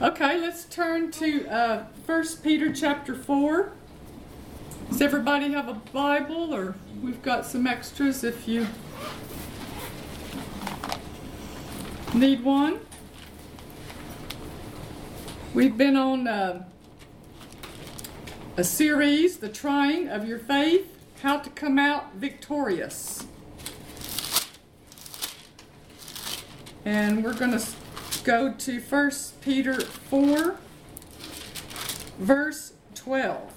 [0.00, 1.86] Okay, let's turn to uh,
[2.44, 3.72] Peter chapter 4.
[4.90, 8.68] Does everybody have a Bible, or we've got some extras if you
[12.14, 12.78] need one?
[15.52, 16.64] We've been on uh,
[18.56, 23.26] a series, The Trying of Your Faith How to Come Out Victorious.
[26.84, 27.66] And we're going to
[28.28, 30.56] go to 1 Peter 4,
[32.18, 33.52] verse 12.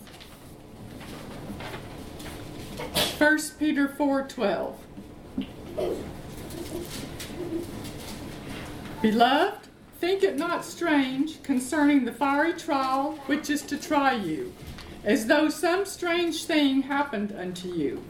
[3.18, 4.78] 1 Peter 4 12.
[9.02, 9.68] Beloved,
[10.00, 14.54] think it not strange concerning the fiery trial which is to try you,
[15.04, 18.02] as though some strange thing happened unto you.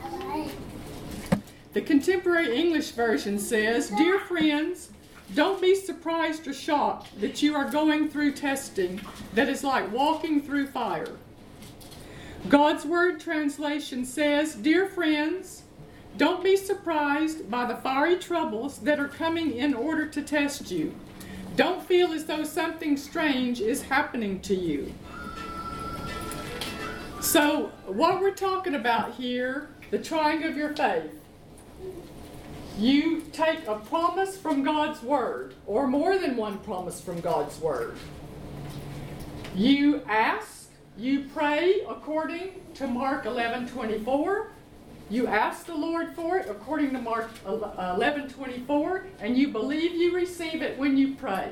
[1.74, 4.91] The contemporary English version says, Dear friends,
[5.34, 8.99] don't be surprised or shocked that you are going through testing
[9.34, 11.18] that is like walking through fire.
[12.49, 15.63] God's Word translation says, Dear friends,
[16.18, 20.93] don't be surprised by the fiery troubles that are coming in order to test you.
[21.55, 24.93] Don't feel as though something strange is happening to you.
[27.21, 31.21] So, what we're talking about here, the trying of your faith,
[32.77, 37.98] you take a promise from God's Word, or more than one promise from God's Word.
[39.55, 44.52] You ask, you pray according to Mark 11 24.
[45.10, 50.16] You ask the Lord for it according to Mark 11 24, and you believe you
[50.16, 51.52] receive it when you pray.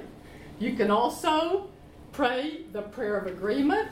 [0.59, 1.69] You can also
[2.13, 3.91] pray the prayer of agreement,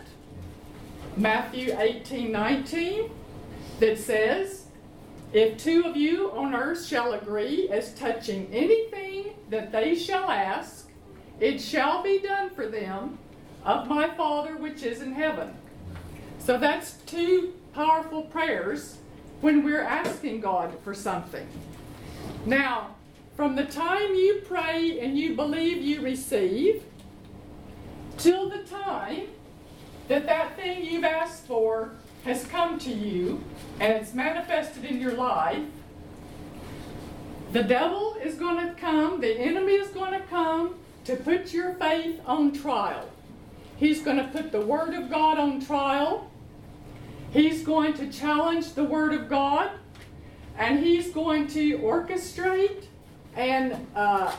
[1.17, 3.11] Matthew 18 19,
[3.81, 4.66] that says,
[5.33, 10.89] if two of you on earth shall agree as touching anything that they shall ask,
[11.39, 13.17] it shall be done for them
[13.65, 15.53] of my Father which is in heaven.
[16.39, 18.97] So that's two powerful prayers
[19.41, 21.47] when we're asking God for something.
[22.45, 22.95] Now,
[23.35, 26.83] from the time you pray and you believe you receive,
[28.17, 29.27] till the time
[30.07, 31.91] that that thing you've asked for
[32.27, 33.43] has come to you
[33.79, 35.63] and it's manifested in your life,
[37.53, 41.73] the devil is going to come, the enemy is going to come to put your
[41.75, 43.09] faith on trial.
[43.77, 46.29] He's going to put the Word of God on trial.
[47.31, 49.71] He's going to challenge the Word of God.
[50.57, 52.85] And he's going to orchestrate
[53.35, 54.35] and uh,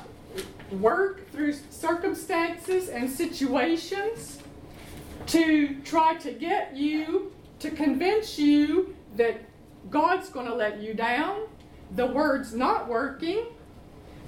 [0.72, 4.38] work through circumstances and situations
[5.28, 9.41] to try to get you to convince you that
[9.91, 11.43] God's going to let you down,
[11.95, 13.47] the word's not working,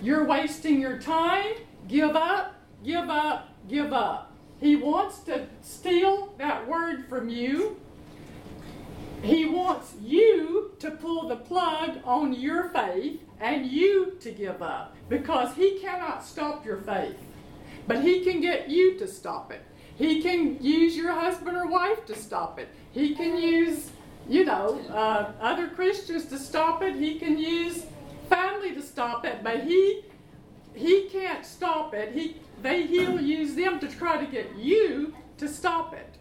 [0.02, 1.54] you're wasting your time,
[1.88, 4.32] give up, give up, give up.
[4.60, 7.80] He wants to steal that word from you.
[9.22, 14.96] He wants you to pull the plug on your faith and you to give up
[15.08, 17.18] because he cannot stop your faith.
[17.86, 19.62] But he can get you to stop it.
[20.00, 22.68] He can use your husband or wife to stop it.
[22.90, 23.90] He can use,
[24.26, 26.96] you know, uh, other Christians to stop it.
[26.96, 27.84] He can use
[28.30, 30.04] family to stop it, but he
[30.72, 32.14] he can't stop it.
[32.14, 36.16] He they he'll use them to try to get you to stop it.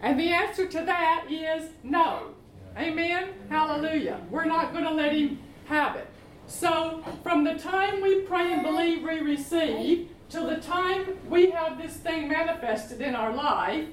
[0.00, 2.34] And the answer to that is no.
[2.76, 3.30] Amen.
[3.48, 4.20] Hallelujah.
[4.30, 6.06] We're not going to let him have it.
[6.46, 11.80] So from the time we pray and believe we receive till the time we have
[11.80, 13.86] this thing manifested in our life,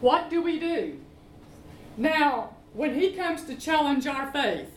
[0.00, 0.98] what do we do?
[1.96, 4.70] Now, when he comes to challenge our faith,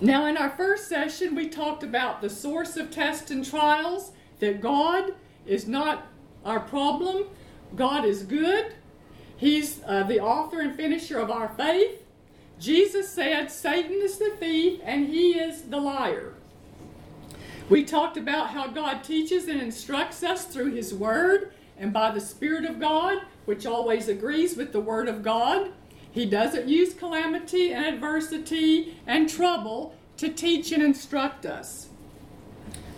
[0.00, 4.60] now in our first session, we talked about the source of tests and trials, that
[4.60, 5.14] God
[5.46, 6.06] is not
[6.44, 7.24] our problem,
[7.74, 8.74] God is good,
[9.36, 12.00] He's uh, the author and finisher of our faith.
[12.58, 16.33] Jesus said, Satan is the thief and he is the liar.
[17.68, 22.20] We talked about how God teaches and instructs us through His Word and by the
[22.20, 25.72] Spirit of God, which always agrees with the Word of God.
[26.10, 31.88] He doesn't use calamity and adversity and trouble to teach and instruct us.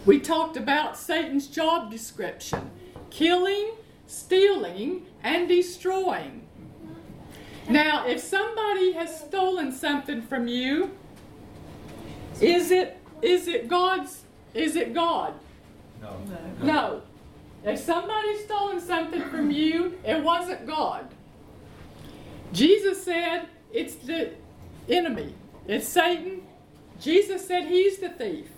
[0.05, 2.71] We talked about Satan's job description
[3.09, 3.71] killing,
[4.07, 6.47] stealing, and destroying.
[7.69, 10.91] Now, if somebody has stolen something from you,
[12.41, 14.26] is it is it God's
[14.57, 15.35] is it God?
[16.01, 16.17] No.
[16.63, 17.03] No.
[17.65, 21.09] If somebody's stolen something from you, it wasn't God.
[22.53, 24.31] Jesus said it's the
[24.89, 25.35] enemy,
[25.67, 26.43] it's Satan.
[27.01, 28.49] Jesus said he's the thief.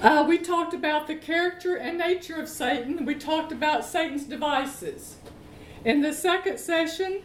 [0.00, 3.04] Uh, we talked about the character and nature of Satan.
[3.04, 5.16] We talked about Satan's devices.
[5.84, 7.20] In the second session,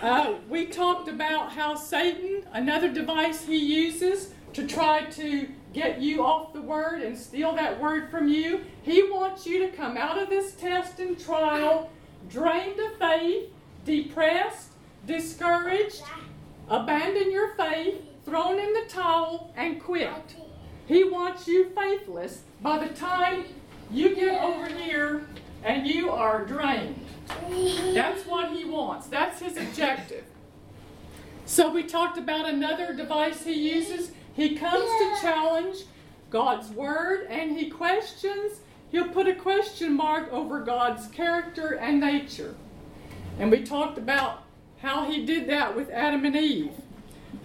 [0.00, 6.24] uh, we talked about how Satan, another device he uses to try to get you
[6.24, 10.20] off the word and steal that word from you, he wants you to come out
[10.20, 11.90] of this test and trial
[12.28, 13.50] drained of faith,
[13.84, 14.70] depressed,
[15.06, 16.02] discouraged,
[16.68, 20.36] abandon your faith, thrown in the towel, and quit.
[20.86, 23.44] He wants you faithless by the time
[23.90, 25.26] you get over here
[25.64, 27.04] and you are drained.
[27.94, 29.06] That's what he wants.
[29.06, 30.24] That's his objective.
[31.46, 34.12] So we talked about another device he uses.
[34.34, 35.84] He comes to challenge
[36.30, 38.60] God's word and he questions,
[38.90, 42.54] he'll put a question mark over God's character and nature.
[43.38, 44.44] And we talked about
[44.78, 46.72] how he did that with Adam and Eve.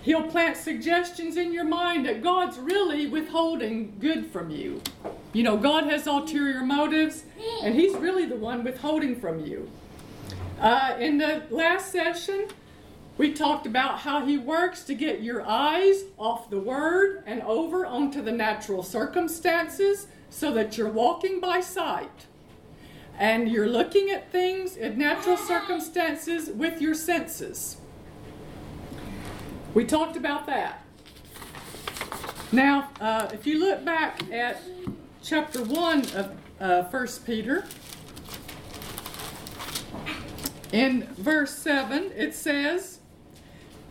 [0.02, 4.82] He'll plant suggestions in your mind that God's really withholding good from you.
[5.34, 7.24] You know, God has ulterior motives,
[7.64, 9.70] and He's really the one withholding from you.
[10.60, 12.48] Uh, in the last session,
[13.18, 17.86] we talked about how He works to get your eyes off the Word and over
[17.86, 22.26] onto the natural circumstances so that you're walking by sight.
[23.18, 27.78] And you're looking at things in natural circumstances with your senses.
[29.74, 30.84] We talked about that.
[32.52, 34.62] Now, uh, if you look back at
[35.24, 37.66] chapter 1 of uh, 1 Peter,
[40.72, 42.95] in verse 7, it says,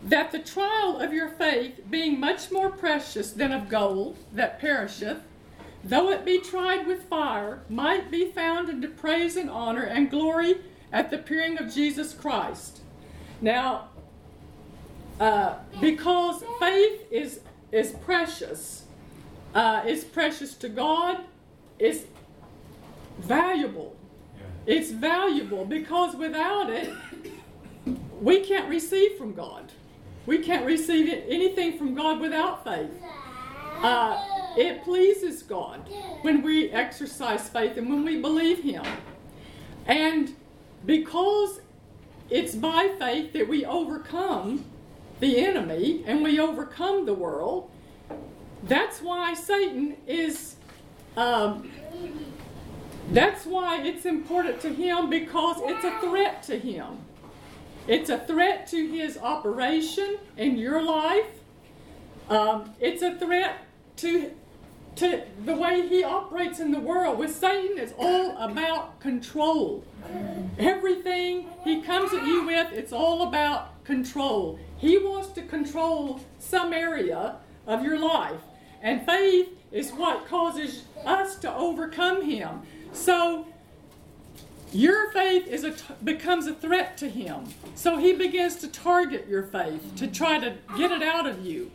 [0.05, 5.21] That the trial of your faith, being much more precious than of gold that perisheth,
[5.83, 10.57] though it be tried with fire, might be found unto praise and honor and glory
[10.91, 12.81] at the appearing of Jesus Christ.
[13.41, 13.89] Now,
[15.19, 17.39] uh, because faith is
[17.71, 18.83] is precious.
[19.53, 21.21] Uh, it's precious to God.
[21.79, 22.03] It's
[23.19, 23.95] valuable.
[24.65, 26.93] It's valuable because without it,
[28.21, 29.71] we can't receive from God.
[30.25, 32.91] We can't receive anything from God without faith.
[33.81, 34.23] Uh,
[34.57, 35.81] it pleases God
[36.21, 38.85] when we exercise faith and when we believe Him.
[39.85, 40.35] And
[40.85, 41.59] because
[42.29, 44.65] it's by faith that we overcome
[45.19, 47.69] the enemy and we overcome the world.
[48.63, 50.55] That's why Satan is,
[51.15, 51.71] um,
[53.11, 56.97] that's why it's important to him because it's a threat to him.
[57.87, 61.27] It's a threat to his operation in your life.
[62.29, 63.65] Um, it's a threat
[63.97, 64.31] to
[64.95, 67.19] to the way he operates in the world.
[67.19, 69.83] With Satan, it's all about control.
[70.57, 74.57] Everything he comes at you with, it's all about control.
[74.77, 77.35] He wants to control some area
[77.67, 78.39] of your life.
[78.81, 82.61] And faith is what causes us to overcome him.
[82.93, 83.47] So
[84.71, 87.45] your faith is a t- becomes a threat to him.
[87.75, 91.71] So he begins to target your faith to try to get it out of you,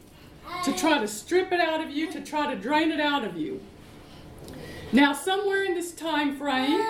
[0.65, 3.37] to try to strip it out of you, to try to drain it out of
[3.37, 3.61] you.
[4.93, 6.85] Now, somewhere in this time frame,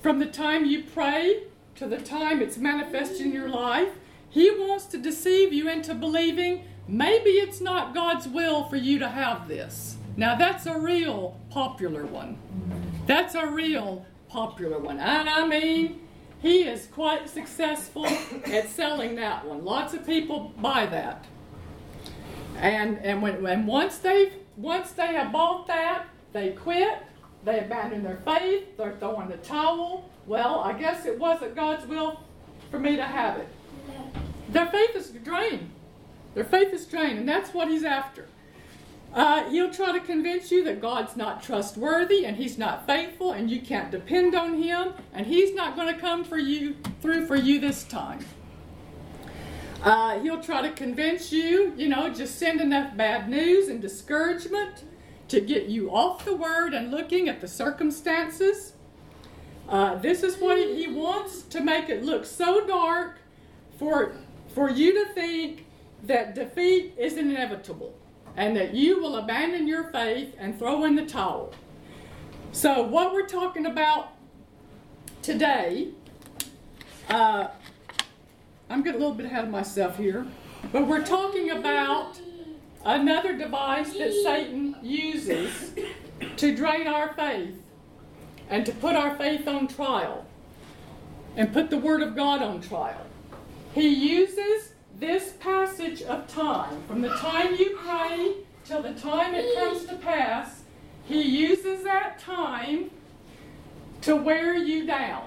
[0.00, 1.42] from the time you pray
[1.76, 3.90] to the time it's manifested in your life,
[4.30, 9.08] he wants to deceive you into believing maybe it's not God's will for you to
[9.08, 9.96] have this.
[10.16, 12.38] Now, that's a real popular one.
[13.06, 14.98] That's a real popular one.
[14.98, 16.00] And I mean,
[16.40, 18.06] he is quite successful
[18.46, 19.64] at selling that one.
[19.64, 21.26] Lots of people buy that.
[22.56, 26.98] And and when and once they once they have bought that, they quit,
[27.44, 30.10] they abandon their faith, they're throwing the towel.
[30.26, 32.20] Well, I guess it wasn't God's will
[32.70, 33.48] for me to have it.
[34.50, 35.70] Their faith is drained.
[36.34, 38.26] Their faith is drained, and that's what he's after.
[39.12, 43.50] Uh, he'll try to convince you that God's not trustworthy and He's not faithful and
[43.50, 47.36] you can't depend on Him and He's not going to come for you through for
[47.36, 48.24] you this time.
[49.82, 54.84] Uh, he'll try to convince you, you know, just send enough bad news and discouragement
[55.28, 58.74] to get you off the Word and looking at the circumstances.
[59.68, 63.18] Uh, this is what he, wants to make it look so dark
[63.78, 64.12] for
[64.48, 65.64] for you to think
[66.02, 67.94] that defeat is inevitable
[68.36, 71.52] and that you will abandon your faith and throw in the towel.
[72.52, 74.12] So, what we're talking about
[75.22, 75.88] today,
[77.08, 77.48] uh,
[78.68, 80.26] I'm getting a little bit ahead of myself here,
[80.72, 82.20] but we're talking about
[82.84, 85.72] another device that Satan uses
[86.36, 87.54] to drain our faith
[88.48, 90.26] and to put our faith on trial
[91.36, 93.06] and put the Word of God on trial.
[93.74, 94.69] He uses
[95.00, 99.96] this passage of time, from the time you pray till the time it comes to
[99.96, 100.62] pass,
[101.06, 102.90] He uses that time
[104.02, 105.24] to wear you down.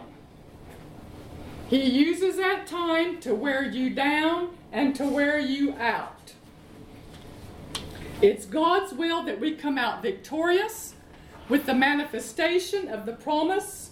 [1.70, 6.34] He uses that time to wear you down and to wear you out.
[8.22, 10.94] It's God's will that we come out victorious
[11.50, 13.90] with the manifestation of the promise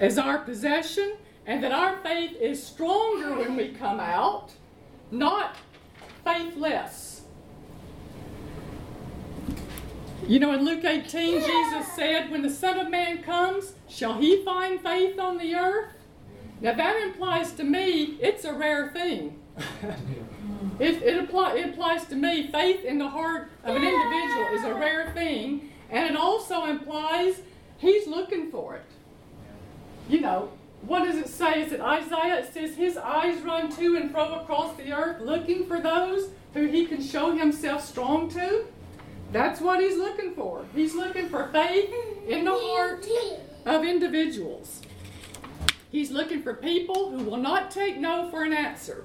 [0.00, 1.14] as our possession,
[1.46, 4.52] and that our faith is stronger when we come out,
[5.12, 5.56] not
[6.24, 7.22] faithless.
[10.26, 14.44] You know, in Luke 18, Jesus said, When the Son of Man comes, shall he
[14.44, 15.92] find faith on the earth?
[16.60, 19.40] Now, that implies to me it's a rare thing.
[20.78, 24.64] it, it, apply, it applies to me faith in the heart of an individual is
[24.64, 27.42] a rare thing, and it also implies
[27.78, 28.84] he's looking for it.
[30.08, 31.62] You know, what does it say?
[31.62, 32.40] Is it Isaiah?
[32.40, 36.66] It says his eyes run to and fro across the earth looking for those who
[36.66, 38.66] he can show himself strong to.
[39.30, 40.66] That's what he's looking for.
[40.74, 41.90] He's looking for faith
[42.28, 43.06] in the heart
[43.64, 44.82] of individuals.
[45.90, 49.04] He's looking for people who will not take no for an answer.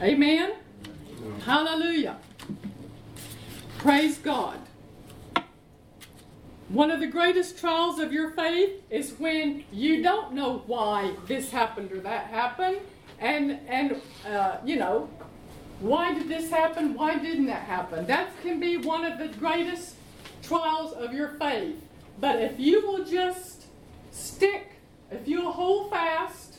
[0.00, 0.54] Amen?
[1.44, 2.18] Hallelujah.
[3.78, 4.58] Praise God.
[6.72, 11.50] One of the greatest trials of your faith is when you don't know why this
[11.50, 12.78] happened or that happened,
[13.20, 15.10] and and uh, you know
[15.80, 16.94] why did this happen?
[16.94, 18.06] Why didn't that happen?
[18.06, 19.96] That can be one of the greatest
[20.42, 21.76] trials of your faith.
[22.18, 23.66] But if you will just
[24.10, 24.76] stick,
[25.10, 26.56] if you'll hold fast,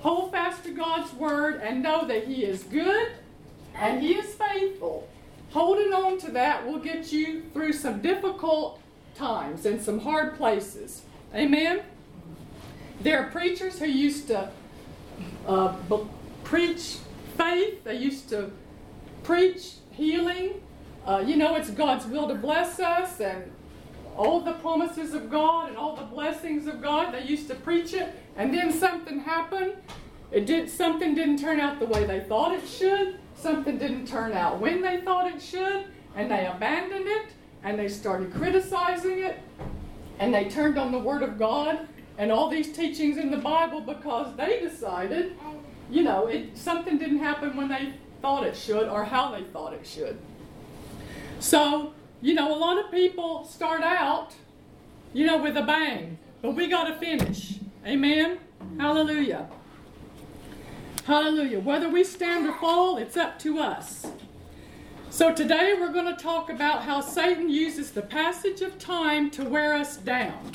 [0.00, 3.12] hold fast to God's word and know that He is good
[3.74, 5.08] and He is faithful,
[5.48, 8.79] holding on to that will get you through some difficult
[9.20, 11.02] times and some hard places.
[11.34, 11.82] Amen?
[13.00, 14.50] There are preachers who used to
[15.46, 15.76] uh,
[16.42, 16.96] preach
[17.36, 18.50] faith, they used to
[19.22, 20.62] preach healing.
[21.06, 23.50] Uh, you know, it's God's will to bless us and
[24.16, 27.14] all the promises of God and all the blessings of God.
[27.14, 29.74] They used to preach it, and then something happened.
[30.32, 33.18] It did something didn't turn out the way they thought it should.
[33.34, 35.86] Something didn't turn out when they thought it should,
[36.16, 39.38] and they abandoned it and they started criticizing it
[40.18, 41.88] and they turned on the Word of God
[42.18, 45.36] and all these teachings in the Bible because they decided,
[45.90, 49.72] you know, it, something didn't happen when they thought it should or how they thought
[49.72, 50.18] it should.
[51.38, 54.34] So, you know, a lot of people start out,
[55.14, 57.54] you know, with a bang, but we got to finish.
[57.86, 58.38] Amen?
[58.78, 59.48] Hallelujah.
[61.06, 61.60] Hallelujah.
[61.60, 64.06] Whether we stand or fall, it's up to us.
[65.12, 69.44] So today we're going to talk about how Satan uses the passage of time to
[69.44, 70.52] wear us down.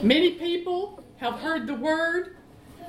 [0.00, 2.36] Many people have heard the word.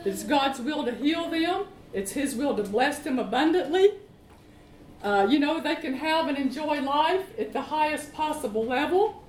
[0.05, 1.65] It's God's will to heal them.
[1.91, 3.93] It's His will to bless them abundantly.
[5.01, 9.23] Uh, you know, they can have and enjoy life at the highest possible level.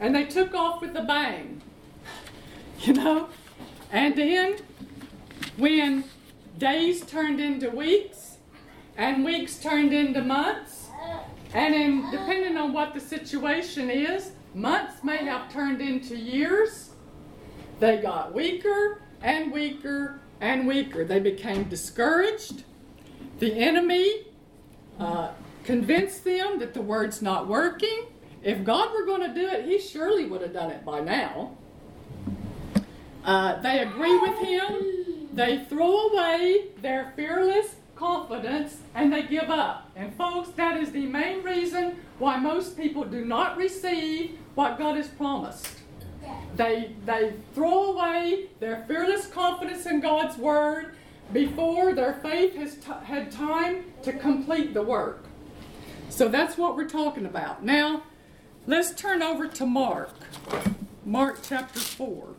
[0.00, 1.60] And they took off with a bang.
[2.80, 3.28] You know?
[3.92, 4.56] And then,
[5.56, 6.04] when
[6.58, 8.33] days turned into weeks,
[8.96, 10.88] and weeks turned into months.
[11.52, 16.90] And in, depending on what the situation is, months may have turned into years.
[17.80, 21.04] They got weaker and weaker and weaker.
[21.04, 22.64] They became discouraged.
[23.38, 24.26] The enemy
[24.98, 25.30] uh,
[25.64, 28.06] convinced them that the word's not working.
[28.42, 31.56] If God were going to do it, He surely would have done it by now.
[33.24, 35.28] Uh, they agree with Him.
[35.32, 39.90] They throw away their fearless confidence and they give up.
[39.96, 44.96] And folks, that is the main reason why most people do not receive what God
[44.96, 45.68] has promised.
[46.54, 50.94] They, they throw away their fearless confidence in God's word
[51.32, 55.24] before their faith has t- had time to complete the work.
[56.10, 57.64] So that's what we're talking about.
[57.64, 58.02] Now,
[58.66, 60.10] let's turn over to Mark.
[61.06, 62.33] Mark chapter 4.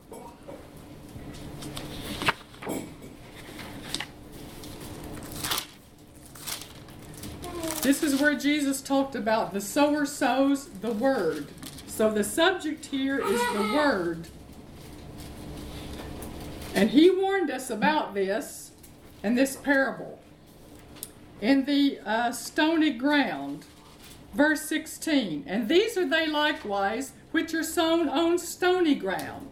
[7.81, 11.47] This is where Jesus talked about the sower sows the word.
[11.87, 14.27] So the subject here is the word.
[16.73, 18.71] And he warned us about this
[19.23, 20.19] in this parable.
[21.41, 23.65] In the uh, stony ground,
[24.33, 25.45] verse 16.
[25.47, 29.47] And these are they likewise which are sown on stony ground,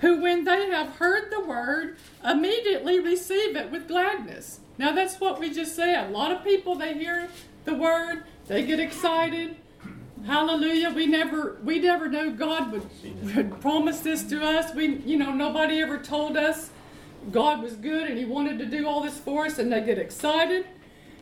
[0.00, 4.60] who when they have heard the word, immediately receive it with gladness.
[4.78, 6.08] Now that's what we just said.
[6.08, 7.28] A lot of people they hear
[7.64, 9.56] the word, they get excited.
[10.26, 10.90] Hallelujah.
[10.90, 14.74] We never we never knew God would, would promise this to us.
[14.74, 16.70] We you know, nobody ever told us
[17.30, 19.98] God was good and he wanted to do all this for us and they get
[19.98, 20.66] excited.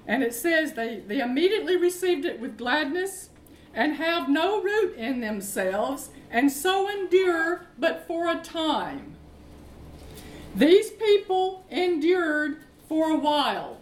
[0.06, 3.30] And it says they, they immediately received it with gladness.
[3.74, 9.14] and have no root in themselves, and so endure but for a time.
[10.54, 12.58] These people endured
[12.92, 13.78] for a while.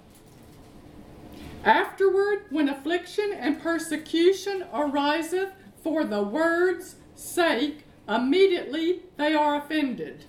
[1.64, 5.48] Afterward, when affliction and persecution ariseth
[5.82, 10.26] for the word's sake, immediately they are offended.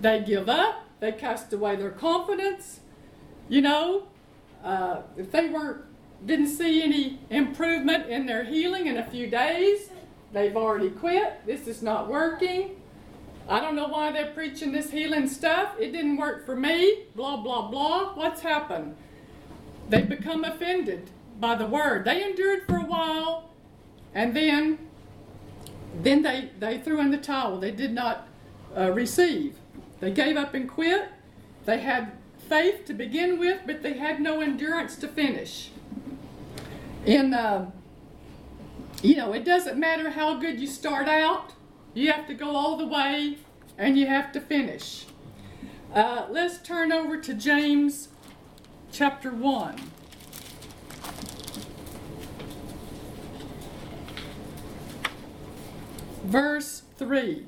[0.00, 2.80] They give up, they cast away their confidence.
[3.50, 4.06] You know,
[4.64, 5.84] uh, if they weren't
[6.24, 9.90] didn't see any improvement in their healing in a few days,
[10.32, 11.44] they've already quit.
[11.44, 12.80] This is not working.
[13.48, 15.74] I don't know why they're preaching this healing stuff.
[15.78, 17.04] It didn't work for me.
[17.14, 18.14] Blah, blah, blah.
[18.14, 18.96] What's happened?
[19.90, 22.04] They become offended by the word.
[22.04, 23.50] They endured for a while,
[24.14, 24.78] and then,
[26.02, 27.58] then they, they threw in the towel.
[27.60, 28.26] They did not
[28.76, 29.56] uh, receive.
[30.00, 31.08] They gave up and quit.
[31.66, 32.12] They had
[32.48, 35.70] faith to begin with, but they had no endurance to finish.
[37.06, 37.66] And, uh,
[39.02, 41.52] you know, it doesn't matter how good you start out,
[41.94, 43.38] you have to go all the way
[43.78, 45.06] and you have to finish.
[45.94, 48.08] Uh, let's turn over to James
[48.92, 49.80] chapter 1.
[56.24, 57.46] Verse 3.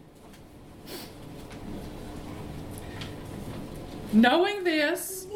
[4.12, 5.26] Knowing this,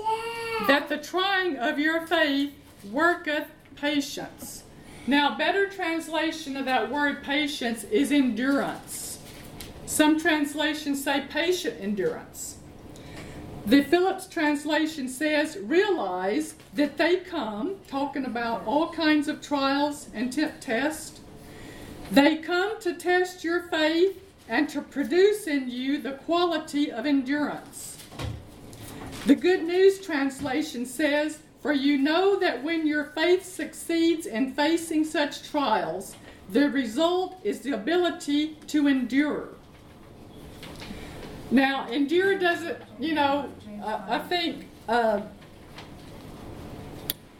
[0.67, 2.53] that the trying of your faith
[2.91, 4.60] worketh patience.
[5.11, 9.19] Now, better translation of that word patience is endurance.
[9.85, 12.59] Some translations say patient endurance.
[13.67, 20.33] The Phillips translation says, realize that they come, talking about all kinds of trials and
[20.33, 21.19] t- tests.
[22.13, 24.17] They come to test your faith
[24.49, 27.99] and to produce in you the quality of endurance.
[29.27, 35.05] The Good News translation says, For you know that when your faith succeeds in facing
[35.05, 36.17] such trials,
[36.49, 39.51] the result is the ability to endure.
[41.51, 43.51] Now, endure doesn't, you know,
[43.83, 45.21] uh, I think, uh,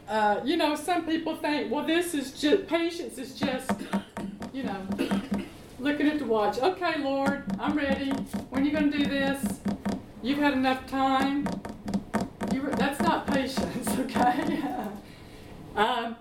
[0.07, 3.71] uh, you know, some people think, well, this is just, patience is just,
[4.53, 4.85] you know,
[5.79, 6.59] looking at the watch.
[6.59, 8.11] Okay, Lord, I'm ready.
[8.49, 9.61] When are you going to do this?
[10.21, 11.47] You've had enough time.
[12.53, 14.59] You that's not patience, okay?
[15.75, 16.15] um,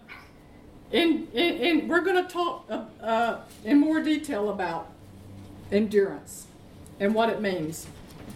[0.93, 4.91] in, we're going to talk uh, uh, in more detail about
[5.71, 6.47] endurance
[6.99, 7.87] and what it means.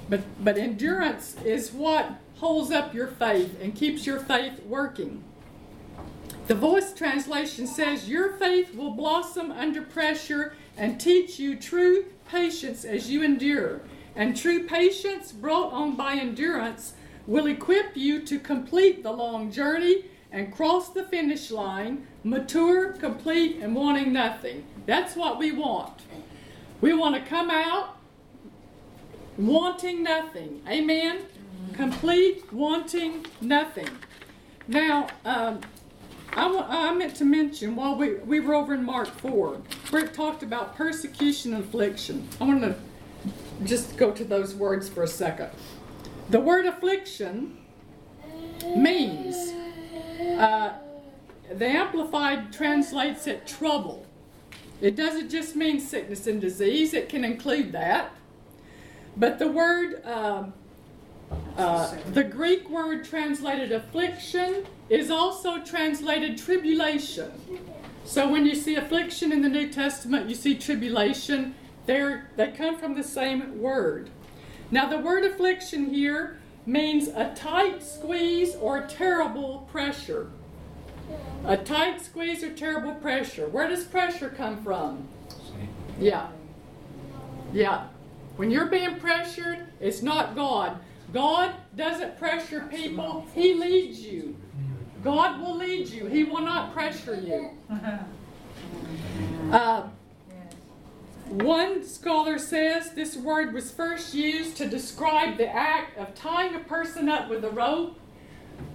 [0.09, 5.22] But, but endurance is what holds up your faith and keeps your faith working.
[6.46, 12.85] The voice translation says, Your faith will blossom under pressure and teach you true patience
[12.85, 13.80] as you endure.
[14.14, 16.92] And true patience, brought on by endurance,
[17.26, 23.56] will equip you to complete the long journey and cross the finish line, mature, complete,
[23.60, 24.64] and wanting nothing.
[24.87, 26.02] That's what we want.
[26.80, 27.96] We want to come out
[29.37, 30.62] wanting nothing.
[30.68, 31.22] Amen?
[31.72, 33.88] Complete, wanting nothing.
[34.68, 35.60] Now, um,
[36.32, 39.60] I, meant to mention while we, we were over in Mark 4,
[39.90, 42.28] where it talked about persecution and affliction.
[42.40, 42.76] I want to
[43.64, 45.50] just go to those words for a second.
[46.30, 47.58] The word affliction
[48.76, 49.52] means,
[50.38, 50.74] uh,
[51.52, 54.06] the Amplified translates it trouble.
[54.80, 58.12] It doesn't just mean sickness and disease, it can include that.
[59.16, 60.52] But the word, um,
[61.56, 67.30] uh, the Greek word translated affliction is also translated tribulation.
[68.04, 71.54] So when you see affliction in the New Testament, you see tribulation.
[71.87, 74.10] They're, they come from the same word.
[74.74, 80.32] Now, the word affliction here means a tight squeeze or terrible pressure.
[81.44, 83.46] A tight squeeze or terrible pressure.
[83.46, 85.06] Where does pressure come from?
[86.00, 86.26] Yeah.
[87.52, 87.87] Yeah.
[88.34, 90.78] When you're being pressured, it's not God.
[91.12, 94.37] God doesn't pressure people, He leads you.
[95.04, 97.50] God will lead you, He will not pressure you.
[99.52, 99.82] Uh,
[101.28, 106.60] one scholar says this word was first used to describe the act of tying a
[106.60, 107.98] person up with a rope,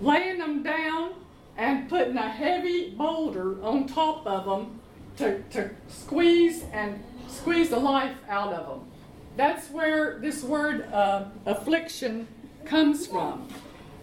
[0.01, 1.13] laying them down,
[1.57, 4.79] and putting a heavy boulder on top of them
[5.17, 8.87] to, to squeeze and squeeze the life out of them.
[9.35, 12.27] That's where this word uh, affliction
[12.65, 13.47] comes from.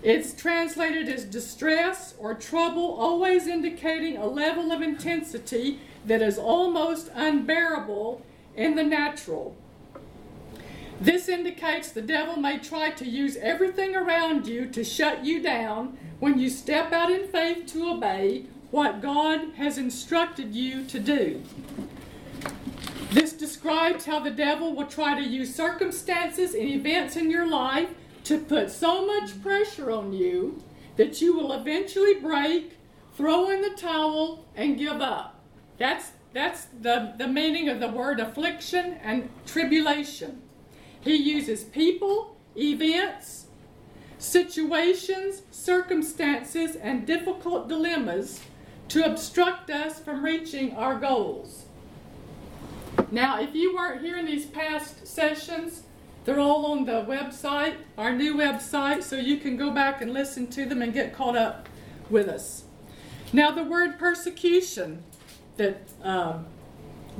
[0.02, 7.10] It's translated as distress or trouble, always indicating a level of intensity that is almost
[7.14, 8.22] unbearable
[8.56, 9.56] in the natural.
[11.00, 15.98] This indicates the devil may try to use everything around you to shut you down
[16.20, 21.42] when you step out in faith to obey what God has instructed you to do.
[23.10, 27.90] This describes how the devil will try to use circumstances and events in your life
[28.24, 30.62] to put so much pressure on you
[30.96, 32.76] that you will eventually break,
[33.14, 35.38] throw in the towel, and give up.
[35.78, 40.42] That's, that's the, the meaning of the word affliction and tribulation.
[41.00, 43.46] He uses people, events,
[44.18, 48.40] situations, circumstances, and difficult dilemmas
[48.88, 51.64] to obstruct us from reaching our goals.
[53.10, 55.84] Now, if you weren't here in these past sessions,
[56.24, 60.48] they're all on the website, our new website, so you can go back and listen
[60.48, 61.68] to them and get caught up
[62.10, 62.64] with us.
[63.32, 65.02] Now, the word persecution
[65.56, 66.46] that um,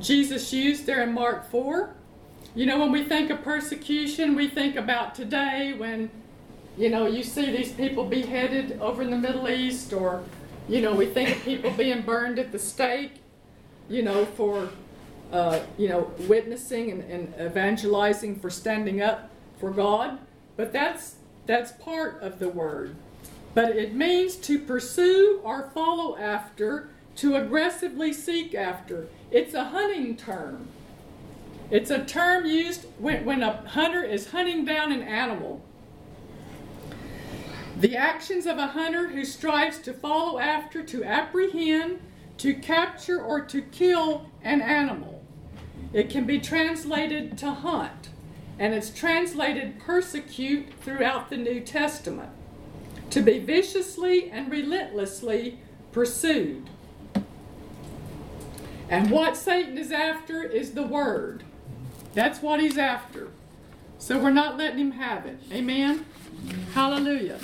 [0.00, 1.94] Jesus used there in Mark 4,
[2.54, 6.10] you know, when we think of persecution, we think about today when,
[6.78, 10.22] you know, you see these people beheaded over in the Middle East, or,
[10.68, 13.12] you know, we think of people being burned at the stake,
[13.88, 14.70] you know, for
[15.32, 20.18] uh, you know, witnessing and, and evangelizing for standing up for God,
[20.56, 22.96] but that's that's part of the word.
[23.54, 29.08] But it means to pursue or follow after, to aggressively seek after.
[29.30, 30.68] It's a hunting term.
[31.70, 35.62] It's a term used when, when a hunter is hunting down an animal.
[37.78, 42.00] The actions of a hunter who strives to follow after, to apprehend,
[42.38, 45.22] to capture, or to kill an animal.
[45.92, 48.10] It can be translated to hunt,
[48.58, 52.30] and it's translated persecute throughout the New Testament.
[53.10, 55.58] To be viciously and relentlessly
[55.92, 56.68] pursued.
[58.88, 61.44] And what Satan is after is the word.
[62.14, 63.30] That's what he's after.
[63.98, 65.38] So we're not letting him have it.
[65.52, 66.06] Amen?
[66.72, 67.38] Hallelujah.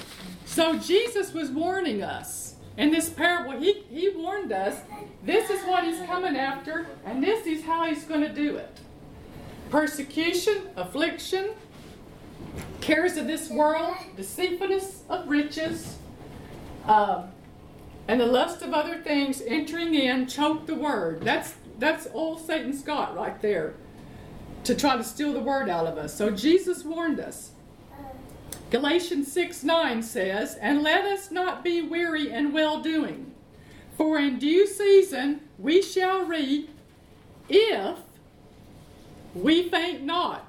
[0.44, 4.80] So Jesus was warning us in this parable, he, he warned us
[5.22, 8.78] this is what he's coming after, and this is how he's going to do it
[9.70, 11.50] persecution, affliction,
[12.82, 15.96] cares of this world, deceitfulness of riches,
[16.86, 17.26] uh,
[18.08, 21.22] and the lust of other things entering in choke the word.
[21.22, 23.74] That's that's all Satan's got right there
[24.64, 26.14] to try to steal the word out of us.
[26.14, 27.50] So Jesus warned us.
[28.70, 33.32] Galatians 6 9 says, And let us not be weary in well doing,
[33.96, 36.70] for in due season we shall reap
[37.48, 37.98] if
[39.34, 40.46] we faint not.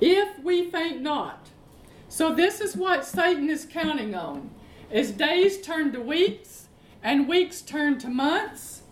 [0.00, 1.48] If we faint not.
[2.08, 4.50] So this is what Satan is counting on.
[4.90, 6.66] As days turn to weeks
[7.02, 8.82] and weeks turn to months,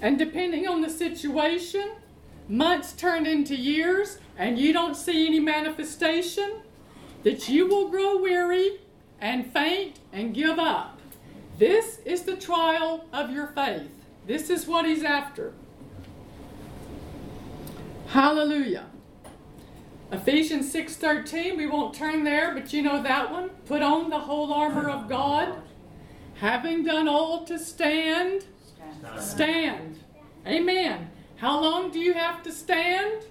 [0.00, 1.92] and depending on the situation,
[2.48, 6.60] months turn into years and you don't see any manifestation,
[7.24, 8.80] that you will grow weary
[9.20, 11.00] and faint and give up.
[11.58, 13.90] This is the trial of your faith.
[14.26, 15.52] This is what he's after.
[18.08, 18.86] Hallelujah.
[20.14, 23.50] Ephesians 6:13, we won't turn there, but you know that one.
[23.66, 25.62] Put on the whole armor of God,
[26.34, 28.44] having done all to stand,
[29.18, 30.00] stand.
[30.46, 31.10] Amen.
[31.36, 33.24] How long do you have to stand?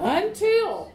[0.00, 0.92] Until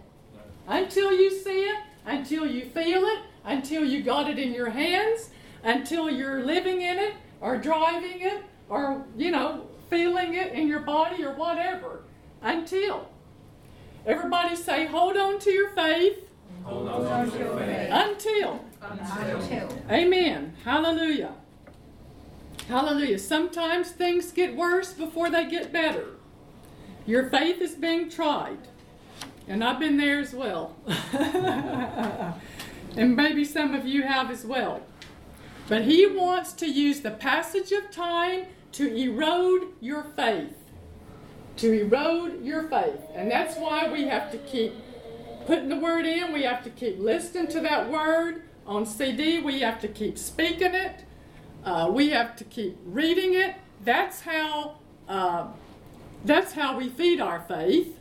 [0.67, 5.29] until you see it, until you feel it, until you got it in your hands,
[5.63, 10.79] until you're living in it or driving it or, you know, feeling it in your
[10.79, 12.01] body or whatever.
[12.41, 13.07] Until.
[14.05, 16.29] Everybody say, hold on to your faith.
[16.63, 17.89] Hold on to your faith.
[17.91, 18.65] Until.
[18.81, 19.69] Until.
[19.89, 20.53] Amen.
[20.63, 21.33] Hallelujah.
[22.67, 23.19] Hallelujah.
[23.19, 26.07] Sometimes things get worse before they get better.
[27.05, 28.57] Your faith is being tried.
[29.47, 30.75] And I've been there as well.
[32.97, 34.81] and maybe some of you have as well.
[35.67, 40.64] But he wants to use the passage of time to erode your faith.
[41.57, 43.01] To erode your faith.
[43.13, 44.73] And that's why we have to keep
[45.45, 46.33] putting the word in.
[46.33, 49.39] We have to keep listening to that word on CD.
[49.39, 51.05] We have to keep speaking it.
[51.63, 53.55] Uh, we have to keep reading it.
[53.83, 54.79] That's how.
[55.07, 55.47] Uh,
[56.25, 57.99] that's how we feed our faith.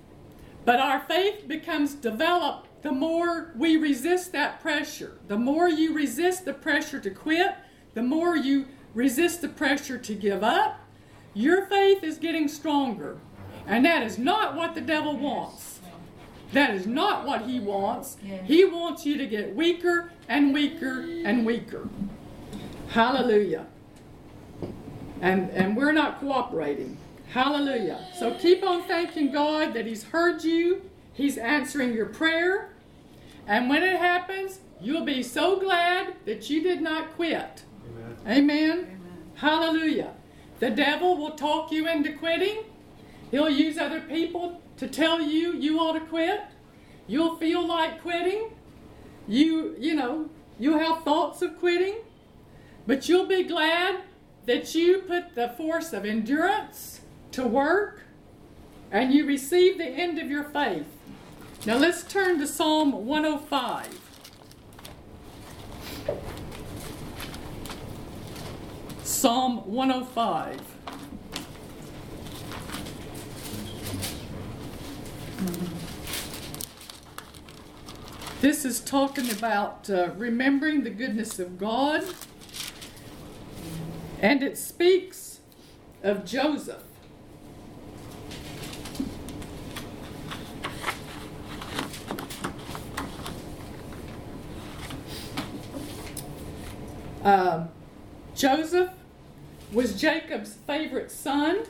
[0.64, 5.18] But our faith becomes developed the more we resist that pressure.
[5.28, 7.54] The more you resist the pressure to quit,
[7.92, 10.80] the more you resist the pressure to give up,
[11.34, 13.18] your faith is getting stronger.
[13.66, 15.80] And that is not what the devil wants.
[16.52, 18.16] That is not what he wants.
[18.44, 21.88] He wants you to get weaker and weaker and weaker.
[22.90, 23.66] Hallelujah.
[25.20, 26.96] And, and we're not cooperating.
[27.32, 28.06] Hallelujah.
[28.16, 32.70] So keep on thanking God that He's heard you, He's answering your prayer.
[33.46, 37.64] And when it happens, you'll be so glad that you did not quit.
[38.28, 39.00] Amen.
[39.34, 40.12] Hallelujah.
[40.60, 42.64] The devil will talk you into quitting.
[43.34, 46.42] He'll use other people to tell you you ought to quit.
[47.08, 48.50] You'll feel like quitting.
[49.26, 51.96] You, you know, you'll have thoughts of quitting.
[52.86, 54.02] But you'll be glad
[54.46, 57.00] that you put the force of endurance
[57.32, 58.02] to work
[58.92, 60.86] and you receive the end of your faith.
[61.66, 63.98] Now let's turn to Psalm 105.
[69.02, 70.73] Psalm 105.
[78.40, 82.04] This is talking about uh, remembering the goodness of God,
[84.20, 85.40] and it speaks
[86.02, 86.82] of Joseph.
[97.24, 97.70] Um,
[98.34, 98.90] Joseph
[99.72, 101.64] was Jacob's favorite son,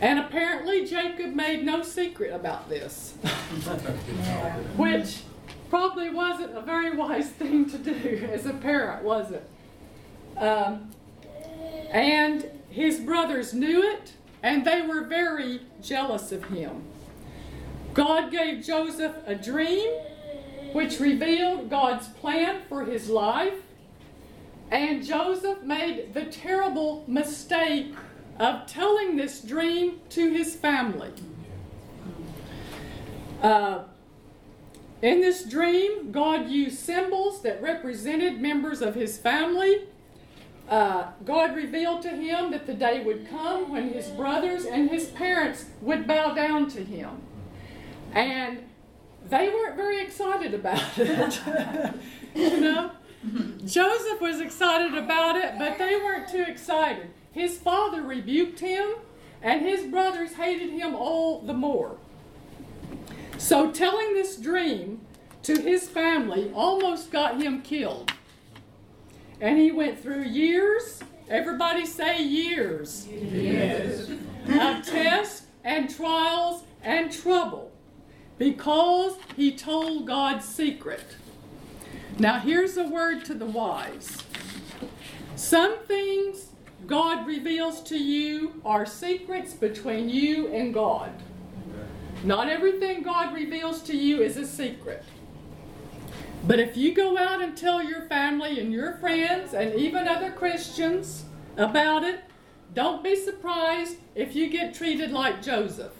[0.00, 3.12] and apparently Jacob made no secret about this,
[4.76, 5.22] which
[5.70, 9.48] probably wasn't a very wise thing to do as a parent, was it?
[10.38, 10.90] Um,
[11.90, 16.82] and his brothers knew it, and they were very jealous of him.
[17.94, 19.90] God gave Joseph a dream
[20.72, 23.54] which revealed God's plan for his life
[24.70, 27.94] and Joseph made the terrible mistake
[28.38, 31.12] of telling this dream to his family.
[33.42, 33.80] Uh,
[35.02, 39.84] in this dream, God used symbols that represented members of his family.
[40.68, 45.06] Uh, God revealed to him that the day would come when his brothers and his
[45.06, 47.22] parents would bow down to him.
[48.12, 48.64] And
[49.28, 51.40] they weren't very excited about it.
[52.34, 52.90] you know?
[53.66, 57.10] Joseph was excited about it, but they weren't too excited.
[57.36, 58.94] His father rebuked him,
[59.42, 61.98] and his brothers hated him all the more.
[63.36, 65.02] So, telling this dream
[65.42, 68.10] to his family almost got him killed.
[69.38, 74.08] And he went through years, everybody say years, Yes.
[74.08, 77.70] of tests and trials and trouble
[78.38, 81.04] because he told God's secret.
[82.18, 84.22] Now, here's a word to the wise.
[85.34, 86.46] Some things
[86.86, 91.10] God reveals to you are secrets between you and God.
[92.22, 95.04] Not everything God reveals to you is a secret.
[96.46, 100.30] But if you go out and tell your family and your friends and even other
[100.30, 101.24] Christians
[101.56, 102.20] about it,
[102.72, 105.92] don't be surprised if you get treated like Joseph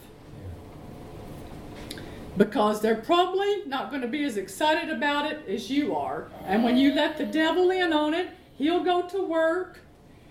[2.37, 6.29] because they're probably not going to be as excited about it as you are.
[6.45, 9.81] And when you let the devil in on it, he'll go to work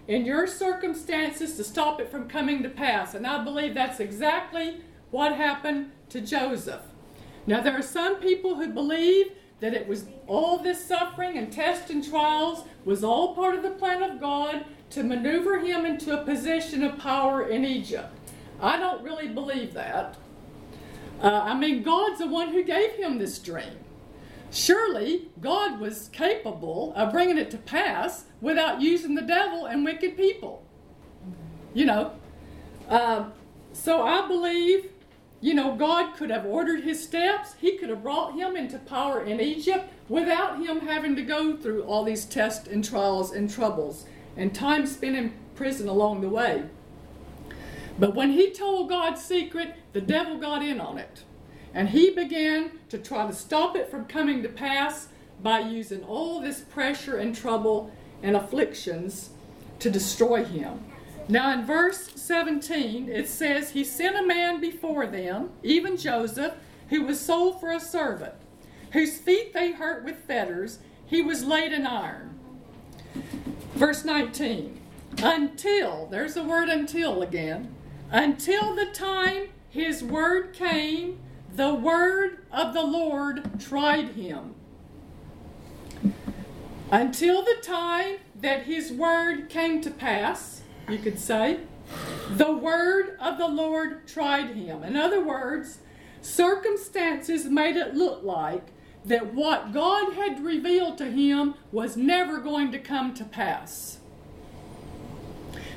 [0.07, 3.13] in your circumstances to stop it from coming to pass.
[3.13, 6.81] And I believe that's exactly what happened to Joseph.
[7.47, 9.27] Now, there are some people who believe
[9.59, 13.71] that it was all this suffering and tests and trials was all part of the
[13.71, 18.09] plan of God to maneuver him into a position of power in Egypt.
[18.61, 20.17] I don't really believe that.
[21.21, 23.84] Uh, I mean, God's the one who gave him this dream.
[24.51, 30.15] Surely God was capable of bringing it to pass without using the devil and wicked
[30.15, 30.63] people.
[31.73, 32.13] You know,
[32.87, 33.29] uh,
[33.73, 34.91] so I believe,
[35.41, 37.55] you know, God could have ordered his steps.
[37.59, 41.83] He could have brought him into power in Egypt without him having to go through
[41.83, 44.05] all these tests and trials and troubles
[44.37, 46.63] and time spent in prison along the way.
[47.97, 51.23] But when he told God's secret, the devil got in on it.
[51.75, 55.09] And he began to try to stop it from coming to pass
[55.43, 57.91] by using all this pressure and trouble
[58.23, 59.31] and afflictions
[59.79, 60.85] to destroy him.
[61.27, 66.53] Now, in verse 17, it says, He sent a man before them, even Joseph,
[66.89, 68.33] who was sold for a servant,
[68.93, 72.39] whose feet they hurt with fetters, he was laid in iron.
[73.73, 74.79] Verse 19,
[75.17, 77.75] until, there's the word until again,
[78.11, 81.19] until the time his word came,
[81.55, 84.55] the word of the Lord tried him.
[86.91, 91.61] Until the time that his word came to pass, you could say,
[92.29, 94.83] the word of the Lord tried him.
[94.83, 95.79] In other words,
[96.21, 98.67] circumstances made it look like
[99.05, 103.99] that what God had revealed to him was never going to come to pass.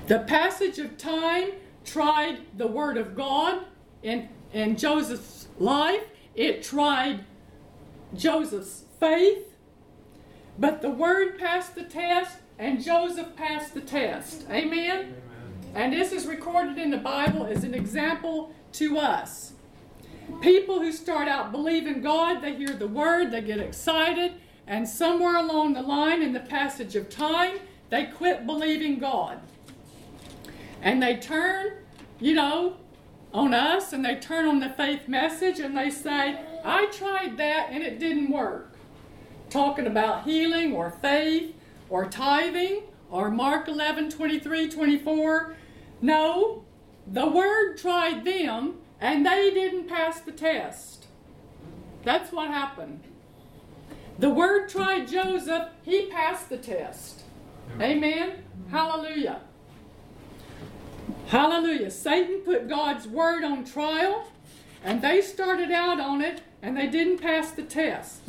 [0.06, 1.50] The passage of time
[1.84, 3.64] tried the Word of God
[4.02, 7.24] in, in Joseph's life, it tried
[8.14, 9.54] Joseph's faith,
[10.58, 14.44] but the Word passed the test and Joseph passed the test.
[14.50, 15.14] Amen?
[15.74, 19.52] And this is recorded in the Bible as an example to us.
[20.40, 24.34] People who start out believing God, they hear the word, they get excited,
[24.66, 27.58] and somewhere along the line in the passage of time,
[27.90, 29.40] they quit believing God.
[30.82, 31.72] And they turn,
[32.20, 32.76] you know,
[33.32, 37.68] on us and they turn on the faith message and they say, I tried that
[37.70, 38.74] and it didn't work.
[39.50, 41.54] Talking about healing or faith
[41.88, 45.56] or tithing or Mark 11 23 24.
[46.00, 46.64] No,
[47.06, 51.06] the word tried them and they didn't pass the test.
[52.04, 53.02] That's what happened.
[54.18, 57.22] The word tried Joseph, he passed the test.
[57.80, 58.42] Amen.
[58.70, 59.40] Hallelujah.
[61.28, 61.90] Hallelujah.
[61.90, 64.28] Satan put God's word on trial,
[64.82, 68.22] and they started out on it, and they didn't pass the test.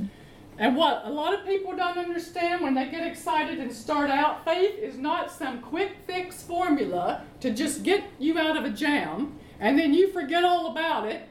[0.58, 4.44] And what a lot of people don't understand when they get excited and start out,
[4.44, 9.39] faith is not some quick fix formula to just get you out of a jam,
[9.60, 11.30] and then you forget all about it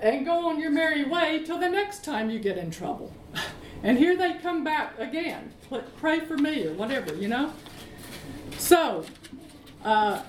[0.00, 3.12] and go on your merry way till the next time you get in trouble.
[3.82, 5.52] And here they come back again.
[5.98, 7.52] Pray for me or whatever, you know?
[8.58, 9.04] So,
[9.84, 10.22] uh,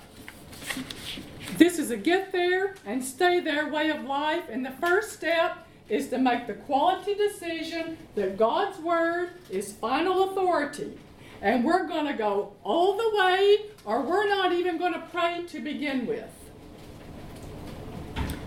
[1.57, 4.43] this is a get there and stay there way of life.
[4.49, 10.31] And the first step is to make the quality decision that God's Word is final
[10.31, 10.97] authority.
[11.41, 15.43] And we're going to go all the way, or we're not even going to pray
[15.47, 16.29] to begin with.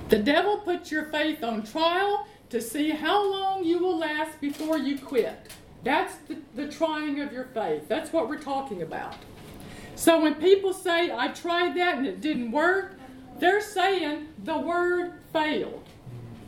[0.09, 4.77] The devil puts your faith on trial to see how long you will last before
[4.77, 5.53] you quit.
[5.85, 7.89] That's the, the trying of your faith.
[7.89, 9.15] That's what we're talking about.
[10.01, 12.95] So when people say, I tried that and it didn't work,
[13.39, 15.87] they're saying the word failed.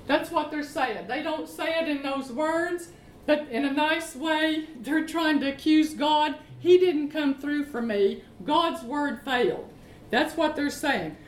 [0.07, 1.07] That's what they're saying.
[1.07, 2.89] They don't say it in those words,
[3.27, 6.37] but in a nice way, they're trying to accuse God.
[6.61, 8.25] He didn't come through for me.
[8.43, 9.69] God's word failed.
[10.09, 11.19] That's what they're saying.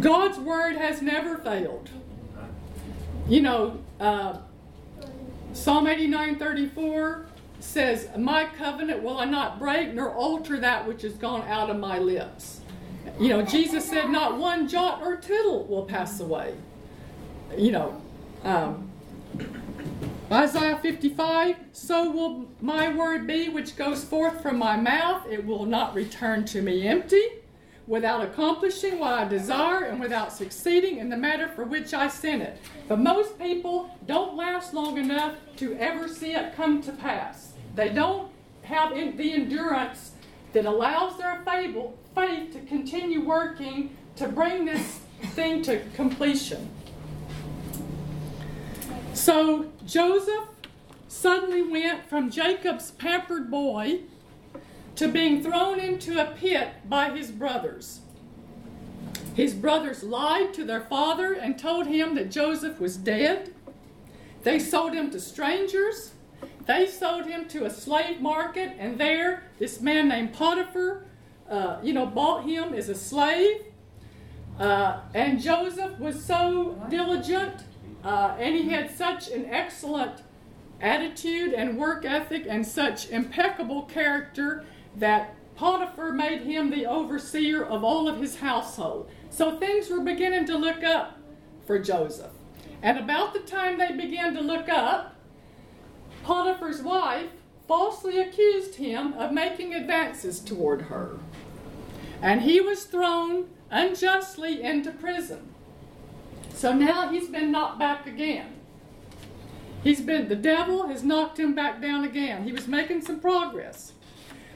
[0.00, 1.90] God's word has never failed.
[3.28, 4.38] You know, uh,
[5.52, 7.26] Psalm 89 34
[7.64, 11.78] says, My covenant will I not break, nor alter that which has gone out of
[11.78, 12.60] my lips.
[13.18, 16.54] You know, Jesus said, Not one jot or tittle will pass away.
[17.56, 18.02] You know,
[18.42, 18.90] um,
[20.30, 25.26] Isaiah 55, so will my word be which goes forth from my mouth.
[25.30, 27.22] It will not return to me empty
[27.86, 32.42] without accomplishing what I desire and without succeeding in the matter for which I sent
[32.42, 32.58] it.
[32.88, 37.53] But most people don't last long enough to ever see it come to pass.
[37.74, 38.30] They don't
[38.62, 40.12] have the endurance
[40.52, 45.00] that allows their faith to continue working to bring this
[45.32, 46.70] thing to completion.
[49.12, 50.48] So Joseph
[51.08, 54.00] suddenly went from Jacob's pampered boy
[54.96, 58.00] to being thrown into a pit by his brothers.
[59.34, 63.52] His brothers lied to their father and told him that Joseph was dead.
[64.44, 66.13] They sold him to strangers.
[66.66, 71.04] They sold him to a slave market, and there, this man named Potiphar,
[71.48, 73.64] uh, you know, bought him as a slave.
[74.58, 77.64] Uh, and Joseph was so diligent,
[78.02, 80.22] uh, and he had such an excellent
[80.80, 84.64] attitude and work ethic and such impeccable character
[84.96, 89.10] that Potiphar made him the overseer of all of his household.
[89.30, 91.18] So things were beginning to look up
[91.66, 92.32] for Joseph.
[92.82, 95.13] And about the time they began to look up,
[96.24, 97.28] Potiphar's wife
[97.68, 101.18] falsely accused him of making advances toward her.
[102.20, 105.54] And he was thrown unjustly into prison.
[106.54, 108.54] So now he's been knocked back again.
[109.82, 112.44] He's been, the devil has knocked him back down again.
[112.44, 113.92] He was making some progress.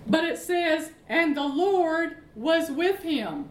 [0.06, 3.50] But it says, and the Lord was with him.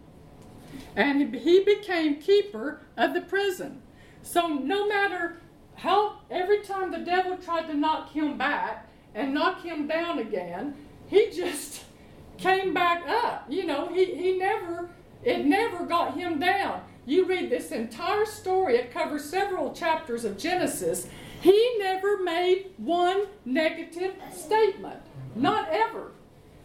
[0.95, 3.83] And he became keeper of the prison.
[4.23, 5.37] So no matter
[5.77, 10.75] how, every time the devil tried to knock him back and knock him down again,
[11.05, 11.83] he just
[12.37, 13.45] came back up.
[13.47, 14.89] You know, he, he never,
[15.23, 16.81] it never got him down.
[17.05, 21.07] You read this entire story, it covers several chapters of Genesis.
[21.41, 24.99] He never made one negative statement.
[25.35, 26.11] Not ever.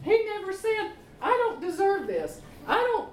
[0.03, 2.41] He never said, I don't deserve this.
[2.67, 3.11] I don't,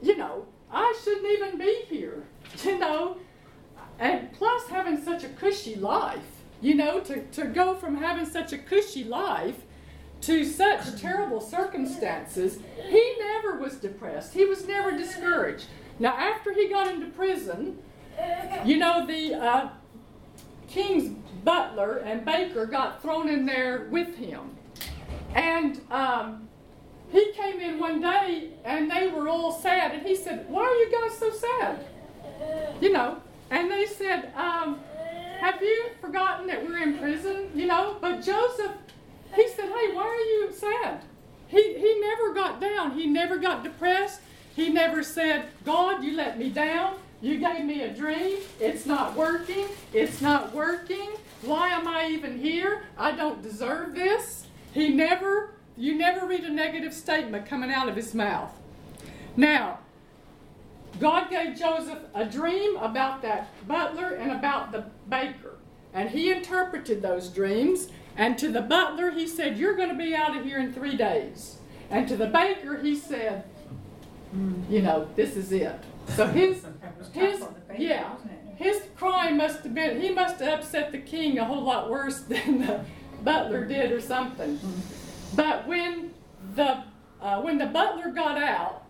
[0.00, 2.22] you know, I shouldn't even be here,
[2.64, 3.16] you know.
[3.98, 8.52] And plus, having such a cushy life, you know, to, to go from having such
[8.52, 9.62] a cushy life
[10.22, 14.34] to such terrible circumstances, he never was depressed.
[14.34, 15.66] He was never discouraged.
[15.98, 17.78] Now, after he got into prison,
[18.64, 19.68] you know, the uh,
[20.68, 24.56] king's butler and baker got thrown in there with him.
[25.34, 26.48] And um,
[27.10, 29.92] he came in one day and they were all sad.
[29.92, 31.84] And he said, Why are you guys so sad?
[32.80, 33.20] You know,
[33.52, 34.80] and they said, um,
[35.38, 37.50] Have you forgotten that we're in prison?
[37.54, 38.72] You know, but Joseph,
[39.36, 41.02] he said, Hey, why are you sad?
[41.48, 42.92] He, he never got down.
[42.92, 44.22] He never got depressed.
[44.56, 46.94] He never said, God, you let me down.
[47.20, 48.38] You gave me a dream.
[48.58, 49.66] It's not working.
[49.92, 51.10] It's not working.
[51.42, 52.84] Why am I even here?
[52.96, 54.46] I don't deserve this.
[54.72, 58.50] He never, you never read a negative statement coming out of his mouth.
[59.36, 59.80] Now,
[61.00, 65.56] God gave Joseph a dream about that butler and about the baker.
[65.94, 67.88] And he interpreted those dreams.
[68.16, 70.96] And to the butler, he said, You're going to be out of here in three
[70.96, 71.58] days.
[71.90, 73.44] And to the baker, he said,
[74.68, 75.78] You know, this is it.
[76.08, 76.64] So his,
[77.12, 77.44] his,
[77.78, 78.14] yeah,
[78.56, 82.20] his crime must have been, he must have upset the king a whole lot worse
[82.28, 82.84] than the
[83.22, 84.58] butler did or something.
[85.34, 86.12] But when
[86.54, 86.84] the,
[87.20, 88.81] uh, when the butler got out,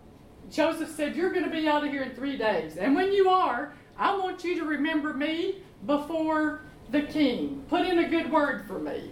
[0.51, 2.77] Joseph said, You're going to be out of here in three days.
[2.77, 7.63] And when you are, I want you to remember me before the king.
[7.69, 9.11] Put in a good word for me.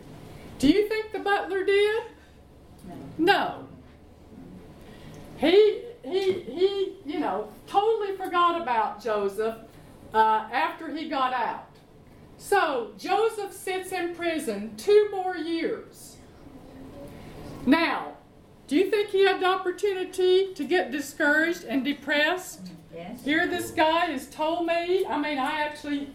[0.59, 2.03] Do you think the butler did?
[3.17, 3.67] No.
[5.37, 9.55] He, he, he, you know, totally forgot about Joseph
[10.13, 11.67] uh, after he got out.
[12.37, 16.17] So Joseph sits in prison two more years.
[17.65, 18.13] Now,
[18.71, 22.69] do you think he had the opportunity to get discouraged and depressed?
[22.95, 23.21] Yes.
[23.21, 26.07] Here, this guy has told me, I mean, I actually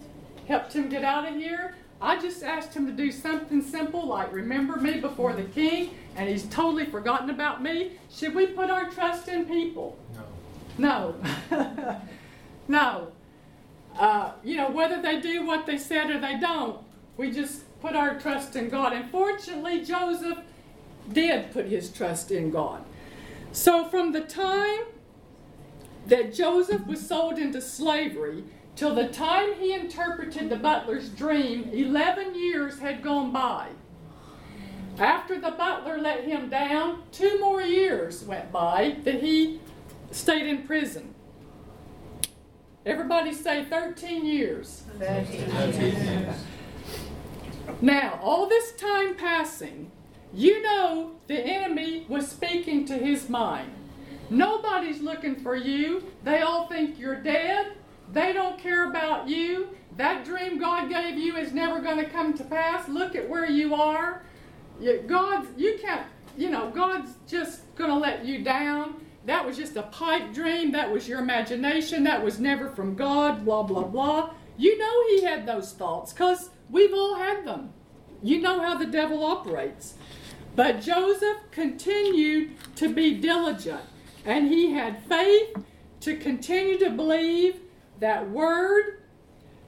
[0.49, 1.75] helped him get out of here.
[2.01, 6.31] I just asked him to do something simple like remember me before the king, and
[6.31, 7.99] he's totally forgotten about me.
[8.11, 9.99] Should we put our trust in people?
[10.79, 11.15] No.
[11.51, 12.01] No.
[12.69, 13.13] no.
[13.99, 16.79] Uh, you know, whether they do what they said or they don't,
[17.19, 18.95] we just put our trust in God.
[18.95, 20.39] And fortunately, Joseph
[21.13, 22.85] did put his trust in God.
[23.53, 24.85] So, from the time
[26.07, 28.45] that Joseph was sold into slavery
[28.77, 33.69] till the time he interpreted the butler's dream, 11 years had gone by.
[34.99, 39.61] After the butler let him down, two more years went by that he
[40.11, 41.15] stayed in prison.
[42.85, 44.85] Everybody say 13 years.
[47.81, 49.91] Now, all this time passing,
[50.37, 53.73] you know the enemy was speaking to his mind.
[54.29, 56.05] Nobody's looking for you.
[56.25, 57.73] They all think you're dead.
[58.13, 59.69] They don't care about you.
[59.97, 62.87] That dream God gave you is never going to come to pass.
[62.87, 64.25] Look at where you are.
[65.07, 66.07] God's, you can't,
[66.37, 68.97] you know, God's just going to let you down.
[69.25, 70.71] That was just a pipe dream.
[70.73, 72.05] That was your imagination.
[72.05, 74.35] That was never from God, blah, blah, blah.
[74.59, 77.73] You know he had those thoughts because we've all had them.
[78.23, 79.95] You know how the devil operates.
[80.55, 83.83] But Joseph continued to be diligent,
[84.25, 85.57] and he had faith
[86.01, 87.61] to continue to believe
[88.01, 89.03] that word,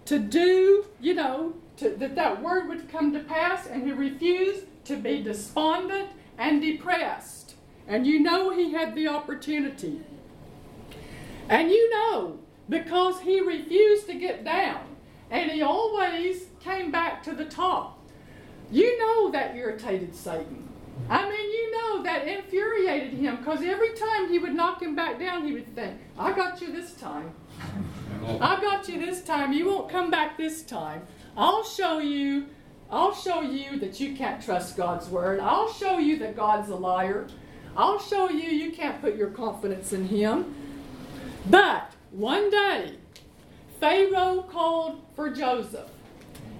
[0.06, 4.64] to do, you know, to, that that word would come to pass, and he refused
[4.84, 7.54] to be despondent and depressed.
[7.86, 10.00] And you know he had the opportunity.
[11.48, 12.38] And you know,
[12.68, 14.84] because he refused to get down,
[15.30, 17.97] and he always came back to the top.
[18.70, 20.68] You know that irritated Satan.
[21.08, 25.18] I mean, you know that infuriated him because every time he would knock him back
[25.18, 27.32] down, he would think, I got you this time.
[28.40, 29.52] I got you this time.
[29.52, 31.02] You won't come back this time.
[31.36, 32.46] I'll show you.
[32.90, 35.40] I'll show you that you can't trust God's word.
[35.40, 37.26] I'll show you that God's a liar.
[37.76, 40.54] I'll show you you can't put your confidence in him.
[41.48, 42.96] But one day,
[43.78, 45.88] Pharaoh called for Joseph.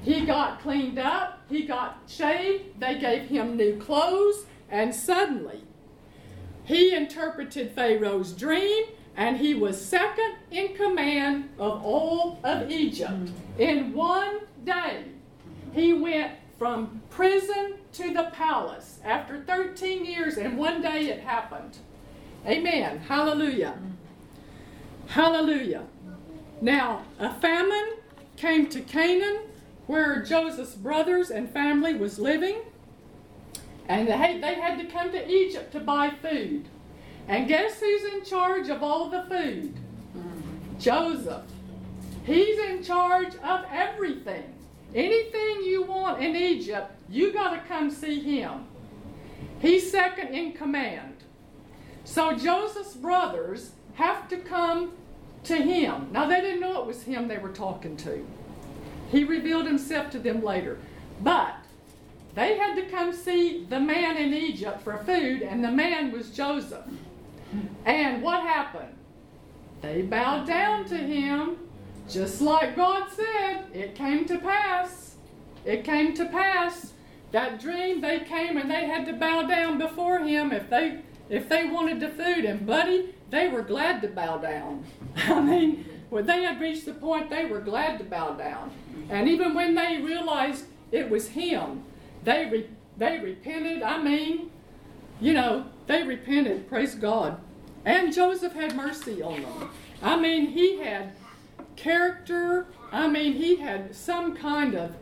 [0.08, 5.64] He got cleaned up, he got shaved, they gave him new clothes, and suddenly
[6.64, 13.32] he interpreted Pharaoh's dream and he was second in command of all of Egypt.
[13.58, 15.04] In one day,
[15.74, 21.76] he went from prison to the palace after 13 years, and one day it happened.
[22.46, 23.00] Amen.
[23.00, 23.76] Hallelujah.
[25.08, 25.84] Hallelujah.
[26.62, 27.90] Now, a famine
[28.36, 29.40] came to Canaan
[29.88, 32.58] where Joseph's brothers and family was living,
[33.88, 36.68] and they, they had to come to Egypt to buy food.
[37.26, 39.74] And guess who's in charge of all the food?
[40.78, 41.42] Joseph.
[42.24, 44.54] He's in charge of everything.
[44.94, 48.66] Anything you want in Egypt, you got to come see him.
[49.58, 51.14] He's second in command.
[52.04, 54.92] So Joseph's brothers have to come
[55.44, 56.08] to him.
[56.12, 58.26] Now they didn't know it was him they were talking to.
[59.10, 60.78] He revealed himself to them later.
[61.20, 61.56] But
[62.34, 66.30] they had to come see the man in Egypt for food, and the man was
[66.30, 66.84] Joseph.
[67.84, 68.94] And what happened?
[69.80, 71.56] They bowed down to him,
[72.08, 73.64] just like God said.
[73.72, 75.16] It came to pass.
[75.64, 76.92] It came to pass.
[77.30, 81.48] That dream, they came and they had to bow down before him if they if
[81.48, 82.44] they wanted the food.
[82.44, 84.84] And buddy, they were glad to bow down.
[85.16, 88.70] I mean, when they had reached the point, they were glad to bow down.
[89.10, 91.84] And even when they realized it was him,
[92.24, 93.82] they re- they repented.
[93.82, 94.50] I mean,
[95.20, 96.68] you know, they repented.
[96.68, 97.40] Praise God.
[97.84, 99.70] And Joseph had mercy on them.
[100.02, 101.12] I mean, he had
[101.76, 102.66] character.
[102.92, 104.94] I mean, he had some kind of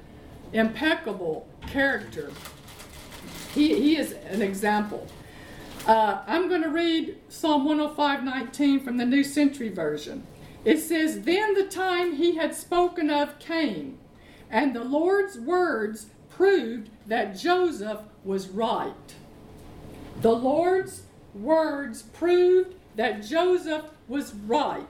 [0.52, 2.30] impeccable character.
[3.54, 5.06] He, he is an example.
[5.86, 10.26] Uh, I'm going to read Psalm 105:19 from the New Century Version.
[10.66, 13.98] It says, Then the time he had spoken of came,
[14.50, 19.14] and the Lord's words proved that Joseph was right.
[20.22, 24.88] The Lord's words proved that Joseph was right.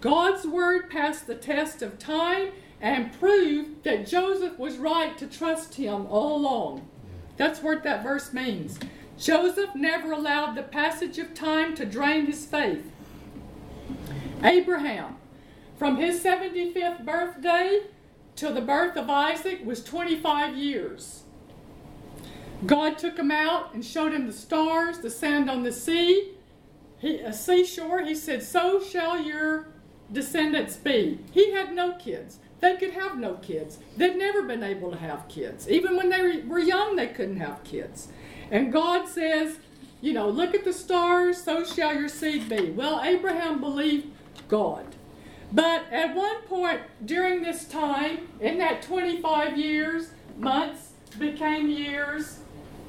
[0.00, 5.74] God's word passed the test of time and proved that Joseph was right to trust
[5.74, 6.86] him all along.
[7.36, 8.78] That's what that verse means.
[9.18, 12.92] Joseph never allowed the passage of time to drain his faith.
[14.42, 15.15] Abraham,
[15.78, 17.82] from his 75th birthday
[18.34, 21.22] till the birth of Isaac, was 25 years.
[22.64, 26.32] God took him out and showed him the stars, the sand on the sea,
[26.98, 28.02] he, a seashore.
[28.02, 29.68] He said, So shall your
[30.10, 31.18] descendants be.
[31.32, 32.38] He had no kids.
[32.60, 33.78] They could have no kids.
[33.96, 35.68] They'd never been able to have kids.
[35.68, 38.08] Even when they were young, they couldn't have kids.
[38.50, 39.58] And God says,
[40.00, 42.70] you know, look at the stars, so shall your seed be.
[42.70, 44.08] Well, Abraham believed
[44.48, 44.95] God.
[45.56, 52.40] But at one point during this time, in that 25 years, months became years,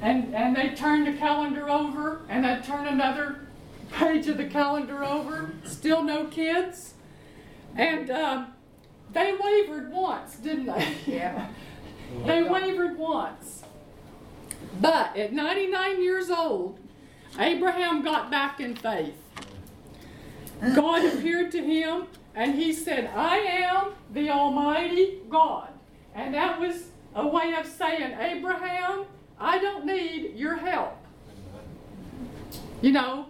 [0.02, 3.40] and, and they turned the calendar over, and they turned another
[3.90, 6.92] page of the calendar over, still no kids.
[7.74, 8.44] And uh,
[9.14, 10.94] they wavered once, didn't they?
[11.06, 11.48] Yeah.
[12.26, 13.62] they wavered once.
[14.78, 16.78] But at 99 years old,
[17.38, 19.14] Abraham got back in faith.
[20.74, 25.68] God appeared to him and he said, I am the Almighty God.
[26.14, 29.04] And that was a way of saying, Abraham,
[29.38, 30.96] I don't need your help.
[32.80, 33.26] You know,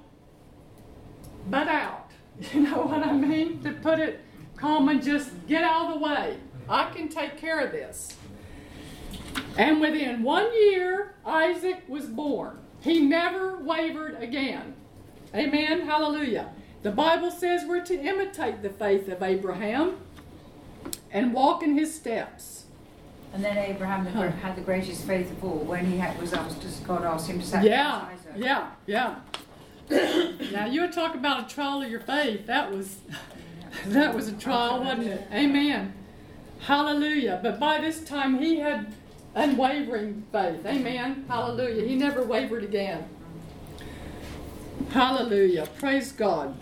[1.49, 2.05] butt out.
[2.55, 3.61] You know what I mean?
[3.65, 4.21] To put it
[4.57, 6.37] calm and just get out of the way.
[6.69, 8.17] I can take care of this.
[9.57, 12.59] And within one year, Isaac was born.
[12.81, 14.75] He never wavered again.
[15.35, 15.81] Amen.
[15.81, 16.53] Hallelujah.
[16.83, 19.97] The Bible says we're to imitate the faith of Abraham
[21.11, 22.65] and walk in his steps.
[23.35, 24.31] And then Abraham Huh.
[24.31, 27.41] had the greatest faith of all when he had, was asked, to, God asked him
[27.41, 28.71] to sacrifice Yeah, Isaac.
[28.87, 29.17] yeah,
[29.91, 30.43] yeah.
[30.53, 32.47] now you would talk about a trial of your faith.
[32.47, 32.97] That was
[33.87, 35.27] that was a trial, wasn't it?
[35.33, 35.93] Amen.
[36.61, 37.41] Hallelujah.
[37.43, 38.93] But by this time he had
[39.35, 40.65] unwavering faith.
[40.67, 41.25] Amen.
[41.29, 41.87] Hallelujah.
[41.87, 43.09] He never wavered again.
[44.91, 45.67] Hallelujah.
[45.79, 46.55] Praise God.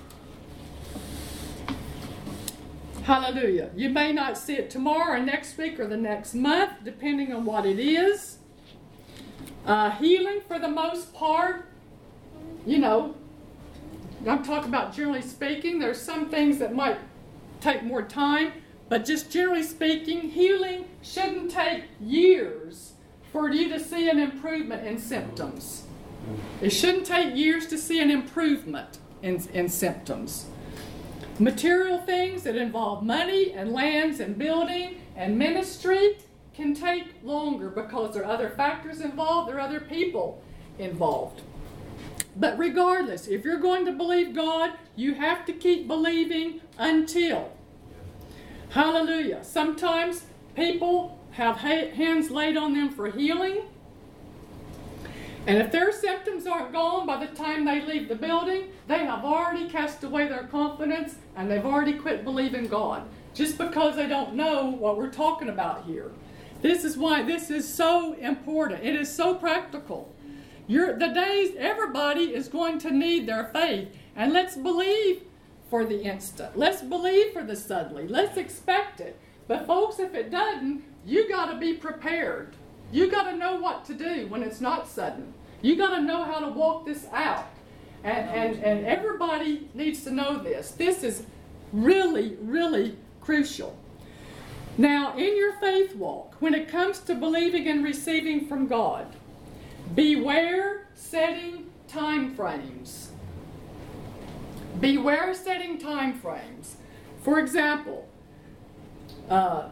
[3.07, 3.71] Hallelujah.
[3.77, 7.45] You may not see it tomorrow or next week or the next month, depending on
[7.45, 8.39] what it is.
[9.65, 11.67] Uh, healing, for the most part,
[12.67, 13.15] you know,
[14.27, 15.79] I'm talking about generally speaking.
[15.79, 16.99] There's some things that might
[17.61, 18.55] take more time,
[18.89, 22.95] but just generally speaking, healing shouldn't take years
[23.31, 25.85] for you to see an improvement in symptoms.
[26.61, 30.47] It shouldn't take years to see an improvement in, in symptoms.
[31.39, 36.17] Material things that involve money and lands and building and ministry
[36.55, 40.43] can take longer because there are other factors involved, there are other people
[40.79, 41.43] involved.
[42.37, 47.53] But regardless, if you're going to believe God, you have to keep believing until.
[48.71, 49.45] Hallelujah.
[49.45, 50.23] Sometimes
[50.55, 53.61] people have hands laid on them for healing.
[55.47, 59.25] And if their symptoms aren't gone by the time they leave the building, they have
[59.25, 64.35] already cast away their confidence and they've already quit believing God just because they don't
[64.35, 66.11] know what we're talking about here.
[66.63, 68.83] This is why this is so important.
[68.83, 70.13] It is so practical.
[70.67, 73.89] You're, the days everybody is going to need their faith.
[74.17, 75.23] And let's believe
[75.71, 76.59] for the instant.
[76.59, 78.09] Let's believe for the suddenly.
[78.09, 79.17] Let's expect it.
[79.47, 82.57] But folks, if it doesn't, you got to be prepared.
[82.93, 85.33] You got to know what to do when it's not sudden.
[85.63, 87.47] You got to know how to walk this out.
[88.05, 90.71] And, and, and everybody needs to know this.
[90.73, 91.25] This is
[91.73, 93.77] really, really crucial.
[94.79, 99.07] Now, in your faith walk, when it comes to believing and receiving from God,
[99.95, 103.11] beware setting time frames.
[104.79, 106.77] Beware setting time frames.
[107.23, 108.07] For example,
[109.31, 109.71] uh,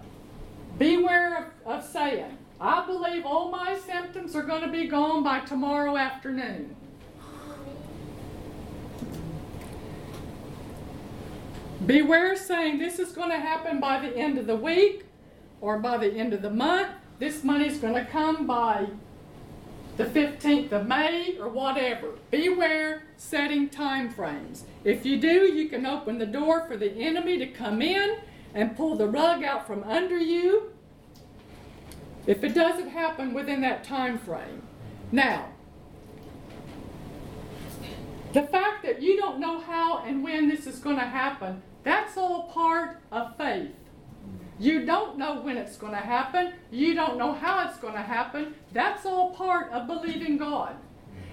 [0.78, 5.40] beware of, of saying, I believe all my symptoms are going to be gone by
[5.40, 6.76] tomorrow afternoon.
[11.84, 15.04] Beware saying this is going to happen by the end of the week
[15.60, 16.88] or by the end of the month.
[17.18, 18.86] This money is going to come by
[19.96, 22.12] the 15th of May or whatever.
[22.30, 24.64] Beware setting time frames.
[24.82, 28.16] If you do, you can open the door for the enemy to come in
[28.54, 30.73] and pull the rug out from under you
[32.26, 34.62] if it doesn't happen within that time frame.
[35.12, 35.48] Now,
[38.32, 42.16] the fact that you don't know how and when this is going to happen, that's
[42.16, 43.70] all part of faith.
[44.58, 46.52] You don't know when it's going to happen.
[46.70, 48.54] You don't know how it's going to happen.
[48.72, 50.76] That's all part of believing God.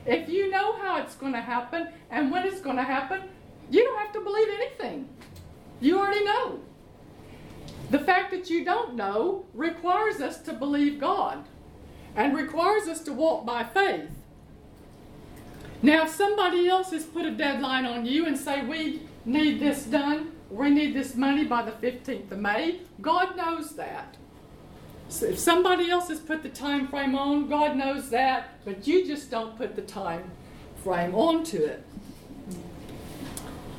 [0.06, 3.22] If you know how it's going to happen and when it's going to happen,
[3.70, 5.08] you don't have to believe anything.
[5.80, 6.60] You already know.
[7.92, 11.44] The fact that you don't know requires us to believe God
[12.16, 14.10] and requires us to walk by faith.
[15.82, 19.84] Now, if somebody else has put a deadline on you and say, we need this
[19.84, 24.16] done, we need this money by the 15th of May, God knows that.
[25.10, 29.06] So if somebody else has put the time frame on, God knows that, but you
[29.06, 30.32] just don't put the time
[30.82, 31.84] frame onto it.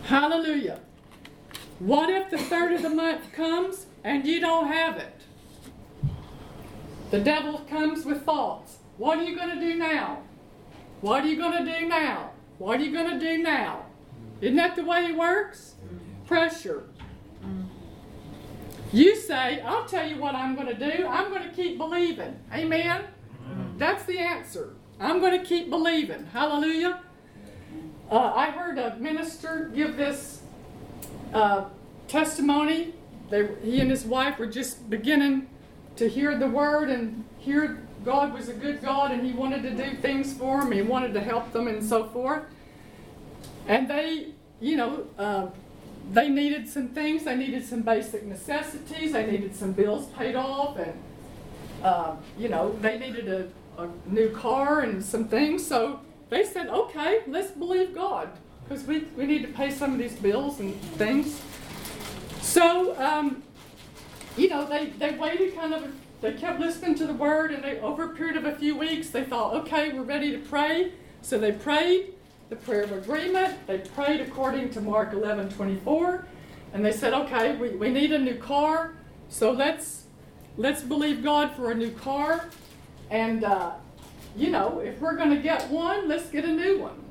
[0.05, 0.81] Hallelujah.
[1.79, 5.20] What if the third of the month comes and you don't have it?
[7.11, 8.78] The devil comes with thoughts.
[8.96, 10.22] What are you going to do now?
[11.00, 12.30] What are you going to do now?
[12.59, 13.86] What are you going to do now?
[14.40, 15.74] Isn't that the way it works?
[16.26, 16.84] Pressure.
[18.92, 21.07] You say, I'll tell you what I'm going to do.
[21.07, 22.38] I'm going to keep believing.
[22.53, 23.05] Amen?
[23.78, 24.74] That's the answer.
[25.00, 26.26] I'm going to keep believing.
[26.26, 27.03] Hallelujah.
[28.11, 30.42] Uh, I heard a minister give this
[31.32, 31.64] uh,
[32.07, 32.94] testimony.
[33.33, 35.49] They, he and his wife were just beginning
[35.97, 39.70] to hear the word and hear God was a good God and he wanted to
[39.70, 40.70] do things for them.
[40.70, 42.43] He wanted to help them and so forth.
[43.66, 45.47] And they, you know, uh,
[46.11, 47.24] they needed some things.
[47.24, 49.12] They needed some basic necessities.
[49.12, 50.93] They needed some bills paid off, and
[51.83, 53.49] uh, you know, they needed a,
[53.83, 55.66] a new car and some things.
[55.66, 58.28] So they said, "Okay, let's believe God
[58.64, 61.41] because we we need to pay some of these bills and things."
[62.43, 63.43] So, um,
[64.36, 65.90] you know, they they waited kind of.
[66.20, 69.11] They kept listening to the word, and they, over a period of a few weeks,
[69.11, 72.14] they thought, "Okay, we're ready to pray." So they prayed
[72.53, 73.66] the prayer of agreement.
[73.66, 76.26] They prayed according to Mark 11 24.
[76.74, 78.93] And they said, okay, we, we need a new car.
[79.28, 80.05] So let's
[80.59, 82.51] let's believe God for a new car.
[83.11, 83.72] And, uh,
[84.36, 87.03] you know, if we're going to get one, let's get a new one.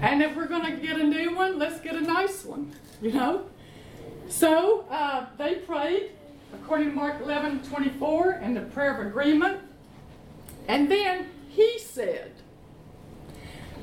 [0.00, 2.72] And if we're going to get a new one, let's get a nice one,
[3.02, 3.46] you know?
[4.28, 6.10] So uh, they prayed
[6.54, 9.60] according to Mark 11 24 and the prayer of agreement.
[10.66, 12.32] And then he said,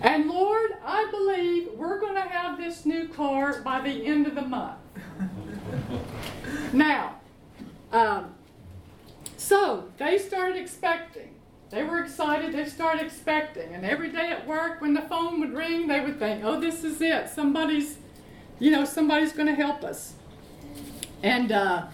[0.02, 4.36] and Lord, I believe we're going to have this new car by the end of
[4.36, 4.78] the month.
[6.74, 7.16] now,
[7.92, 8.36] um,
[9.38, 11.34] so they started expecting.
[11.70, 12.54] They were excited.
[12.54, 13.74] They started expecting.
[13.74, 16.84] And every day at work, when the phone would ring, they would think, oh, this
[16.84, 17.30] is it.
[17.30, 17.98] Somebody's,
[18.60, 20.15] you know, somebody's going to help us.
[21.24, 21.88] And, uh,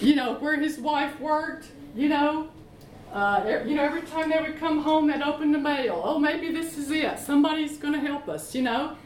[0.00, 2.50] you know, where his wife worked, you know,
[3.12, 6.00] uh, you know, every time they would come home, they'd open the mail.
[6.04, 7.18] Oh, maybe this is it.
[7.18, 8.96] Somebody's going to help us, you know.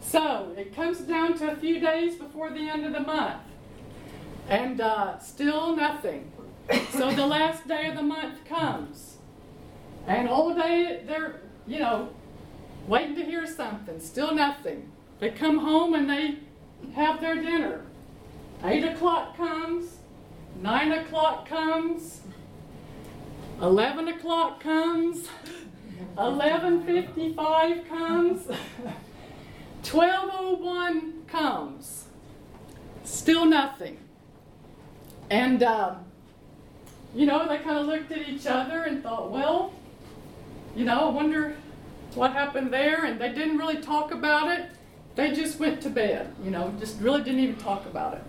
[0.00, 3.42] So it comes down to a few days before the end of the month,
[4.48, 6.32] and uh, still nothing.
[6.92, 9.18] so the last day of the month comes,
[10.06, 12.08] and all day they're, you know,
[12.86, 14.00] waiting to hear something.
[14.00, 14.90] Still nothing.
[15.18, 16.38] They come home and they
[16.94, 17.84] have their dinner.
[18.64, 19.96] Eight o'clock comes.
[20.60, 22.20] Nine o'clock comes.
[23.60, 25.28] 11 o'clock comes,
[26.16, 28.48] 11.55 comes,
[29.82, 32.06] 12.01 comes.
[33.04, 33.98] Still nothing.
[35.28, 36.04] And, um,
[37.14, 39.74] you know, they kind of looked at each other and thought, well,
[40.74, 41.56] you know, I wonder
[42.14, 43.04] what happened there.
[43.04, 44.70] And they didn't really talk about it.
[45.16, 48.22] They just went to bed, you know, just really didn't even talk about it.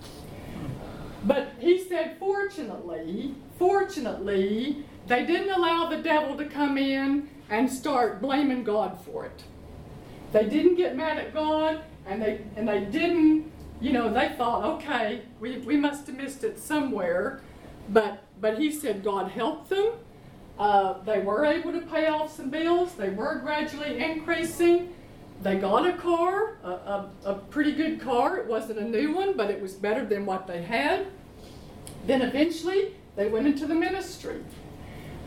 [1.24, 8.22] But he said, fortunately, fortunately, they didn't allow the devil to come in and start
[8.22, 9.44] blaming God for it.
[10.32, 14.64] They didn't get mad at God and they and they didn't, you know, they thought,
[14.76, 17.42] okay, we, we must have missed it somewhere.
[17.90, 19.94] but but he said God helped them.
[20.58, 22.94] Uh, they were able to pay off some bills.
[22.96, 24.94] They were gradually increasing.
[25.42, 28.38] They got a car, a, a, a pretty good car.
[28.38, 31.08] It wasn't a new one, but it was better than what they had.
[32.06, 34.44] Then eventually they went into the ministry.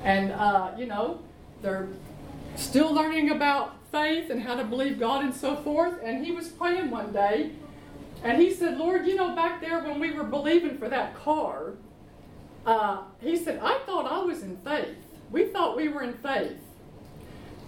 [0.04, 1.20] And, uh, you know,
[1.62, 1.88] they're
[2.56, 5.94] still learning about faith and how to believe God and so forth.
[6.02, 7.50] And he was praying one day,
[8.22, 11.72] and he said, Lord, you know, back there when we were believing for that car,
[12.66, 14.96] uh, he said, I thought I was in faith.
[15.30, 16.56] We thought we were in faith.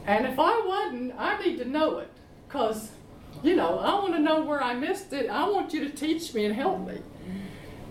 [0.06, 2.10] And if I wasn't, I need to know it.
[2.56, 2.90] Because,
[3.42, 5.28] you know, I want to know where I missed it.
[5.28, 7.02] I want you to teach me and help me.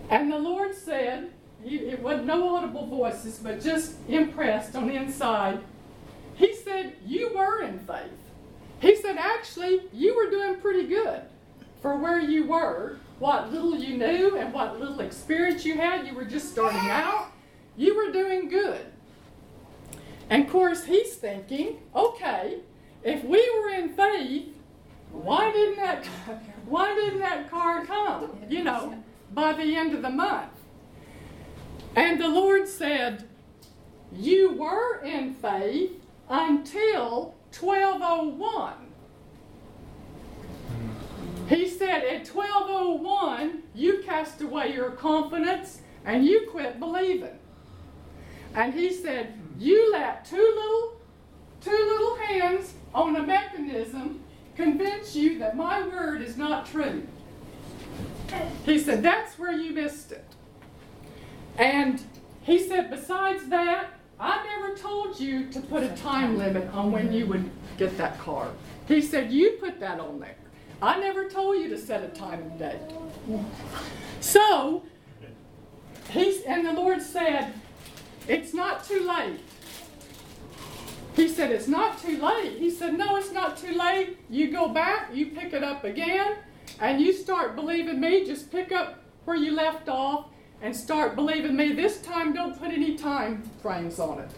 [0.09, 1.29] And the Lord said,
[1.63, 5.59] it wasn't no audible voices, but just impressed on the inside.
[6.33, 8.09] He said, You were in faith.
[8.79, 11.21] He said, Actually, you were doing pretty good
[11.79, 16.07] for where you were, what little you knew, and what little experience you had.
[16.07, 17.27] You were just starting out.
[17.77, 18.83] You were doing good.
[20.31, 22.61] And of course, he's thinking, okay,
[23.03, 24.54] if we were in faith,
[25.23, 26.05] why didn't that
[26.65, 28.37] why didn't that car come?
[28.49, 29.03] You know,
[29.33, 30.51] by the end of the month.
[31.95, 33.27] And the Lord said,
[34.11, 35.91] You were in faith
[36.29, 38.73] until 1201.
[41.47, 47.37] He said at 1201, you cast away your confidence and you quit believing.
[48.55, 50.95] And he said, You let two little
[51.61, 54.21] two little hands on a mechanism
[54.55, 57.05] convince you that my word is not true.
[58.65, 60.25] He said, That's where you missed it.
[61.57, 62.01] And
[62.41, 63.87] he said, Besides that,
[64.19, 68.17] I never told you to put a time limit on when you would get that
[68.19, 68.49] car.
[68.87, 70.35] He said, You put that on there.
[70.81, 73.41] I never told you to set a time and date.
[74.19, 74.83] So,
[76.09, 77.53] he's, and the Lord said,
[78.27, 79.39] It's not too late.
[81.15, 82.57] He said, It's not too late.
[82.57, 84.17] He said, No, it's not too late.
[84.29, 86.35] You go back, you pick it up again,
[86.79, 88.25] and you start believing me.
[88.25, 90.27] Just pick up where you left off
[90.61, 91.71] and start believing me.
[91.71, 94.29] This time, don't put any time frames on it.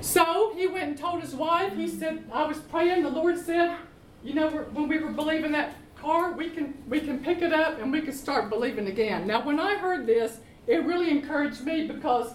[0.00, 1.74] So he went and told his wife.
[1.74, 3.02] He said, I was praying.
[3.02, 3.76] The Lord said,
[4.22, 7.80] You know, when we were believing that car, we can, we can pick it up
[7.80, 9.26] and we can start believing again.
[9.26, 10.38] Now, when I heard this,
[10.68, 12.34] it really encouraged me because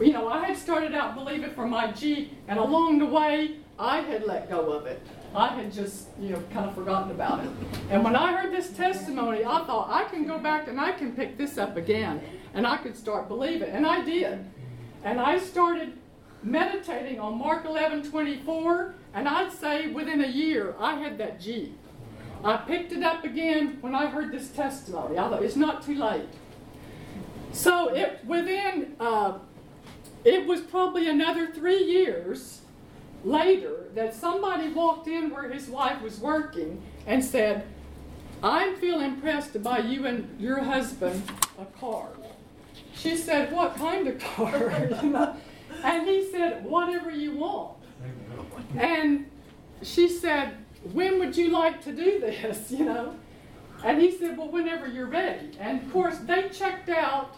[0.00, 4.00] you know, I had started out believing for my Jeep, and along the way, I
[4.00, 5.00] had let go of it.
[5.34, 7.50] I had just, you know, kind of forgotten about it.
[7.90, 11.12] And when I heard this testimony, I thought, I can go back and I can
[11.12, 12.20] pick this up again,
[12.54, 13.70] and I could start believing.
[13.70, 14.44] And I did.
[15.02, 15.92] And I started
[16.42, 21.76] meditating on Mark 11 24, and I'd say within a year, I had that Jeep.
[22.44, 25.18] I picked it up again when I heard this testimony.
[25.18, 26.28] I thought, it's not too late.
[27.52, 29.38] So it within uh,
[30.24, 32.62] it was probably another three years
[33.24, 37.66] later that somebody walked in where his wife was working and said,
[38.42, 41.22] I feel impressed to buy you and your husband
[41.58, 42.08] a car.
[42.94, 44.68] She said, What kind of car?
[45.84, 47.76] and he said, Whatever you want.
[48.76, 49.30] And
[49.82, 50.56] she said,
[50.92, 52.70] When would you like to do this?
[52.74, 53.14] You know?
[53.82, 55.50] And he said, Well, whenever you're ready.
[55.58, 57.36] And of course, they checked out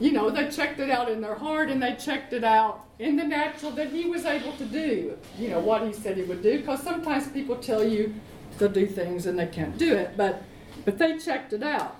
[0.00, 3.16] you know, they checked it out in their heart and they checked it out in
[3.16, 6.42] the natural that he was able to do, you know, what he said he would
[6.42, 6.58] do.
[6.58, 8.14] Because sometimes people tell you
[8.58, 10.42] to do things and they can't do it, but
[10.84, 11.96] but they checked it out.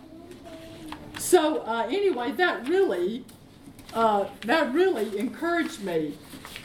[1.18, 3.24] So uh, anyway, that really
[3.94, 6.16] uh, that really encouraged me,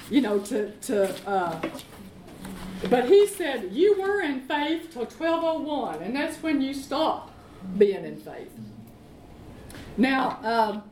[0.09, 1.27] you know, to to.
[1.27, 1.59] Uh,
[2.89, 7.31] but he said you were in faith till 1201, and that's when you stop
[7.77, 8.51] being in faith.
[9.97, 10.39] Now.
[10.43, 10.83] Um,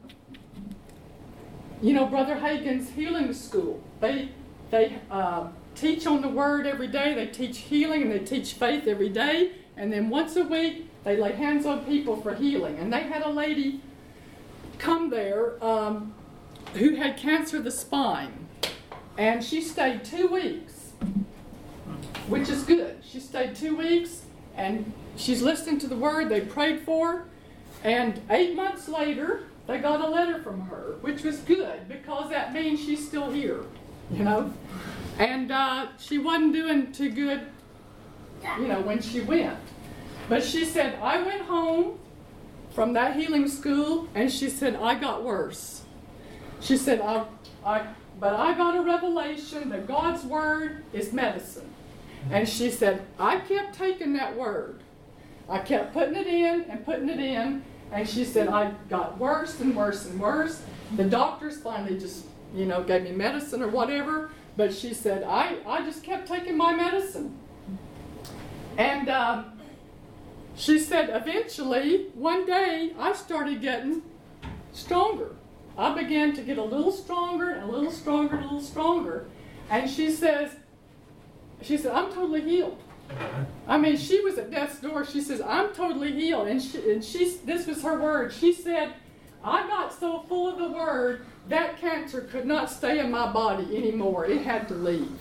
[1.81, 3.81] you know, Brother Hagin's healing school.
[3.99, 4.29] They
[4.69, 7.13] they uh, teach on the Word every day.
[7.13, 9.51] They teach healing and they teach faith every day.
[9.75, 12.77] And then once a week, they lay hands on people for healing.
[12.77, 13.81] And they had a lady
[14.77, 16.13] come there um,
[16.73, 18.47] who had cancer of the spine,
[19.17, 20.93] and she stayed two weeks,
[22.27, 22.97] which is good.
[23.03, 24.23] She stayed two weeks,
[24.55, 26.29] and she's listening to the Word.
[26.29, 27.25] They prayed for her,
[27.83, 32.53] and eight months later they got a letter from her, which was good because that
[32.53, 33.63] means she's still here,
[34.11, 34.53] you know.
[35.19, 37.41] And uh, she wasn't doing too good,
[38.59, 39.57] you know, when she went.
[40.27, 41.99] But she said, I went home
[42.71, 45.83] from that healing school, and she said, I got worse.
[46.61, 47.25] She said, I,
[47.65, 47.87] I,
[48.19, 51.69] but I got a revelation that God's word is medicine.
[52.29, 54.81] And she said, I kept taking that word.
[55.49, 59.59] I kept putting it in and putting it in, And she said, I got worse
[59.59, 60.63] and worse and worse.
[60.95, 62.25] The doctors finally just,
[62.55, 64.31] you know, gave me medicine or whatever.
[64.55, 67.37] But she said, I, I just kept taking my medicine.
[68.77, 69.59] And um,
[70.55, 74.01] she said, eventually, one day, I started getting
[74.71, 75.35] stronger.
[75.77, 79.27] I began to get a little stronger and a little stronger and a little stronger.
[79.69, 80.51] And she says,
[81.61, 82.81] she said, I'm totally healed.
[83.67, 85.05] I mean, she was at death's door.
[85.05, 86.47] She says, I'm totally healed.
[86.47, 88.33] And she, and she this was her word.
[88.33, 88.93] She said,
[89.43, 93.75] I got so full of the word that cancer could not stay in my body
[93.75, 94.25] anymore.
[94.25, 95.11] It had to leave.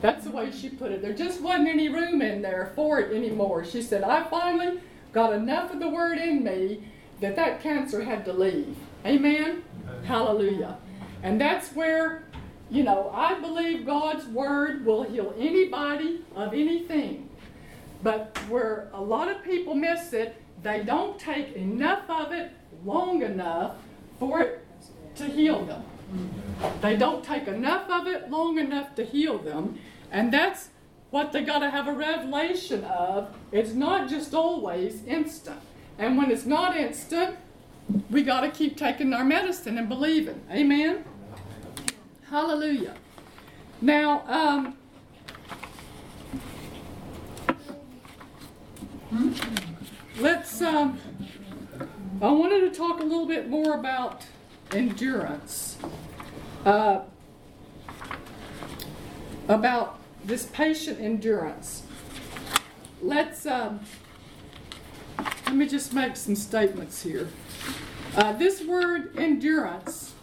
[0.00, 1.02] That's the way she put it.
[1.02, 3.64] There just wasn't any room in there for it anymore.
[3.64, 4.80] She said, I finally
[5.12, 6.84] got enough of the word in me
[7.20, 8.76] that that cancer had to leave.
[9.06, 9.62] Amen?
[10.04, 10.76] Hallelujah.
[11.22, 12.24] And that's where,
[12.74, 17.30] you know, I believe God's word will heal anybody of anything.
[18.02, 22.50] But where a lot of people miss it, they don't take enough of it
[22.84, 23.76] long enough
[24.18, 24.66] for it
[25.14, 25.84] to heal them.
[26.80, 29.78] They don't take enough of it long enough to heal them.
[30.10, 30.70] And that's
[31.10, 33.32] what they got to have a revelation of.
[33.52, 35.60] It's not just always instant.
[35.96, 37.36] And when it's not instant,
[38.10, 40.42] we got to keep taking our medicine and believing.
[40.50, 41.04] Amen?
[42.34, 42.96] Hallelujah.
[43.80, 44.76] Now, um,
[50.18, 50.60] let's.
[50.60, 50.98] Um,
[52.20, 54.26] I wanted to talk a little bit more about
[54.72, 55.78] endurance.
[56.64, 57.02] Uh,
[59.46, 61.84] about this patient endurance.
[63.00, 63.46] Let's.
[63.46, 63.78] Um,
[65.18, 67.28] let me just make some statements here.
[68.16, 70.13] Uh, this word endurance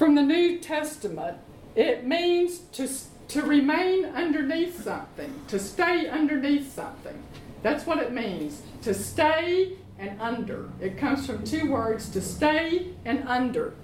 [0.00, 1.36] from the New Testament,
[1.76, 2.88] it means to,
[3.28, 7.22] to remain underneath something, to stay underneath something.
[7.62, 10.70] That's what it means, to stay and under.
[10.80, 13.74] It comes from two words, to stay and under.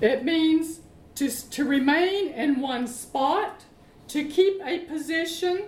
[0.00, 0.78] It means
[1.16, 3.64] to, to remain in one spot,
[4.10, 5.64] to keep a position,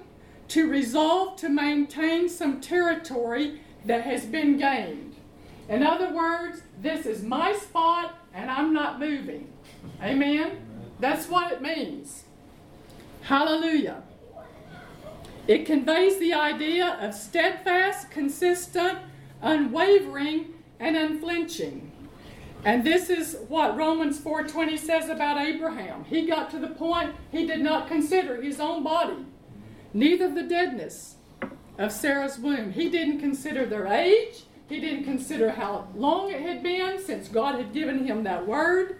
[0.50, 5.16] to resolve to maintain some territory that has been gained.
[5.68, 9.50] In other words, this is my spot and I'm not moving.
[10.02, 10.58] Amen?
[11.00, 12.24] That's what it means.
[13.22, 14.02] Hallelujah.
[15.46, 18.98] It conveys the idea of steadfast, consistent,
[19.42, 21.90] unwavering, and unflinching.
[22.64, 26.04] And this is what Romans 4:20 says about Abraham.
[26.04, 29.26] He got to the point he did not consider his own body,
[29.92, 31.16] neither the deadness
[31.78, 32.72] of Sarah's womb.
[32.72, 34.44] He didn't consider their age.
[34.66, 38.98] He didn't consider how long it had been since God had given him that word.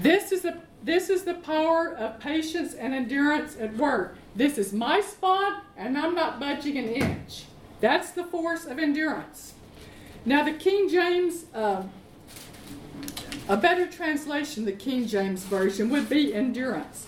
[0.00, 4.16] This is the this is the power of patience and endurance at work.
[4.34, 7.44] This is my spot, and I'm not budging an inch.
[7.80, 9.52] That's the force of endurance.
[10.24, 11.82] Now, the King James, uh,
[13.46, 17.06] a better translation, the King James Version, would be endurance.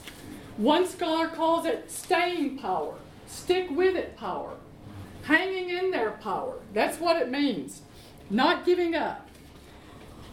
[0.58, 4.56] One scholar calls it staying power, stick with it power,
[5.22, 6.56] hanging in there power.
[6.74, 7.80] That's what it means.
[8.28, 9.30] Not giving up.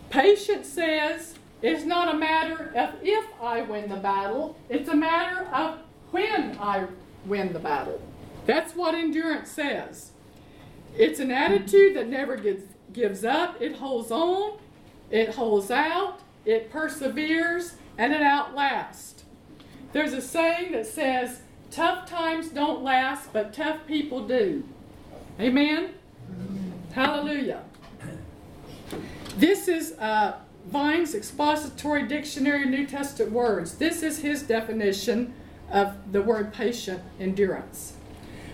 [0.10, 5.45] Patience says it's not a matter of if I win the battle, it's a matter
[5.53, 5.80] of
[6.12, 6.88] when I
[7.26, 8.01] win the battle.
[8.45, 10.12] That's what endurance says.
[10.97, 14.57] It's an attitude that never gives, gives up, it holds on,
[15.12, 19.24] it holds out, it perseveres, and it outlasts.
[19.91, 21.41] There's a saying that says,
[21.72, 24.64] Tough times don't last, but tough people do.
[25.39, 25.93] Amen?
[26.93, 27.64] Hallelujah.
[29.38, 33.76] This is uh, Vine's expository dictionary of New Testament words.
[33.76, 35.34] This is his definition
[35.72, 37.93] of the word patient endurance.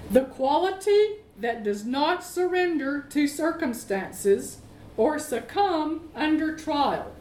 [0.09, 4.59] The quality that does not surrender to circumstances
[4.97, 7.11] or succumb under trial.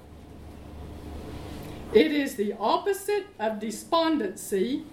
[1.93, 4.85] It is the opposite of despondency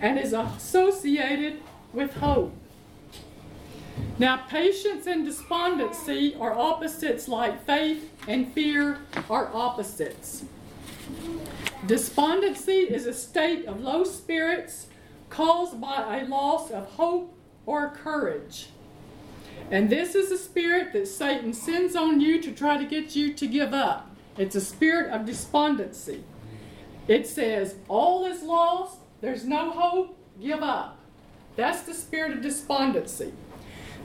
[0.00, 1.60] and is associated
[1.92, 2.54] with hope.
[4.18, 8.98] Now, patience and despondency are opposites like faith and fear
[9.30, 10.44] are opposites.
[11.86, 14.88] Despondency is a state of low spirits
[15.30, 17.32] caused by a loss of hope
[17.64, 18.68] or courage.
[19.70, 23.32] And this is a spirit that Satan sends on you to try to get you
[23.34, 24.10] to give up.
[24.36, 26.24] It's a spirit of despondency.
[27.06, 30.98] It says, All is lost, there's no hope, give up.
[31.56, 33.32] That's the spirit of despondency.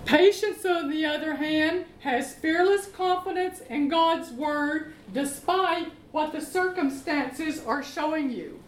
[0.06, 7.64] Patience, on the other hand, has fearless confidence in God's word despite what the circumstances
[7.66, 8.60] are showing you.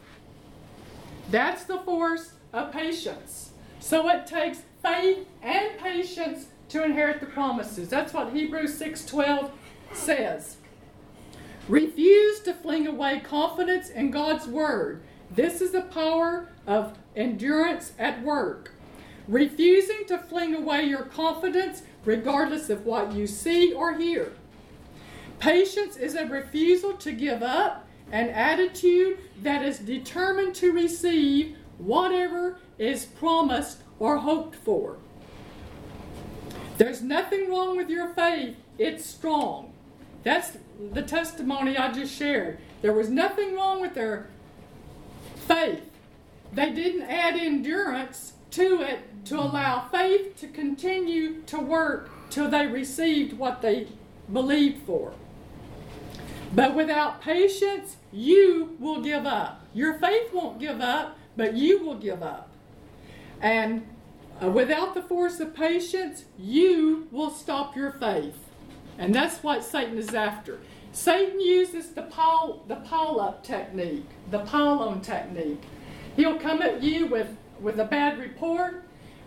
[1.30, 3.52] That's the force of patience.
[3.80, 7.90] So it takes faith and patience to inherit the promises.
[7.90, 9.52] That's what Hebrews 6:12
[9.92, 10.58] says.
[11.68, 15.02] Refuse to fling away confidence in God's word.
[15.32, 18.75] This is the power of endurance at work.
[19.28, 24.34] Refusing to fling away your confidence regardless of what you see or hear.
[25.40, 32.58] Patience is a refusal to give up, an attitude that is determined to receive whatever
[32.78, 34.98] is promised or hoped for.
[36.78, 39.74] There's nothing wrong with your faith, it's strong.
[40.24, 40.58] That's
[40.92, 42.60] the testimony I just shared.
[42.82, 44.28] There was nothing wrong with their
[45.48, 45.84] faith.
[46.52, 52.68] They didn't add endurance to it to allow faith to continue to work till they
[52.68, 53.88] received what they
[54.32, 55.14] believed for.
[56.54, 59.66] But without patience, you will give up.
[59.74, 62.50] Your faith won't give up, but you will give up.
[63.42, 63.86] And
[64.42, 68.38] uh, without the force of patience, you will stop your faith.
[68.98, 70.60] And that's what Satan is after.
[70.94, 75.62] Satan uses the pile, the pile up technique, the pile on technique.
[76.16, 78.85] He'll come at you with, with a bad report,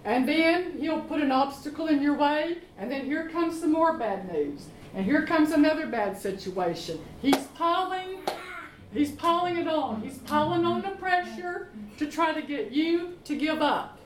[0.09, 3.99] and then he'll put an obstacle in your way, and then here comes some more
[3.99, 4.65] bad news.
[4.95, 6.99] And here comes another bad situation.
[7.21, 8.21] He's piling,
[8.91, 10.01] he's piling it on.
[10.01, 13.99] He's piling on the pressure to try to get you to give up.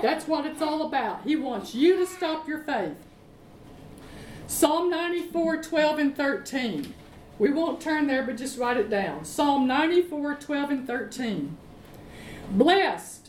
[0.00, 1.24] That's what it's all about.
[1.24, 2.96] He wants you to stop your faith.
[4.46, 6.94] Psalm 94, 12 and 13.
[7.38, 9.26] We won't turn there, but just write it down.
[9.26, 11.58] Psalm 94, 12 and 13.
[12.50, 13.23] Blessed,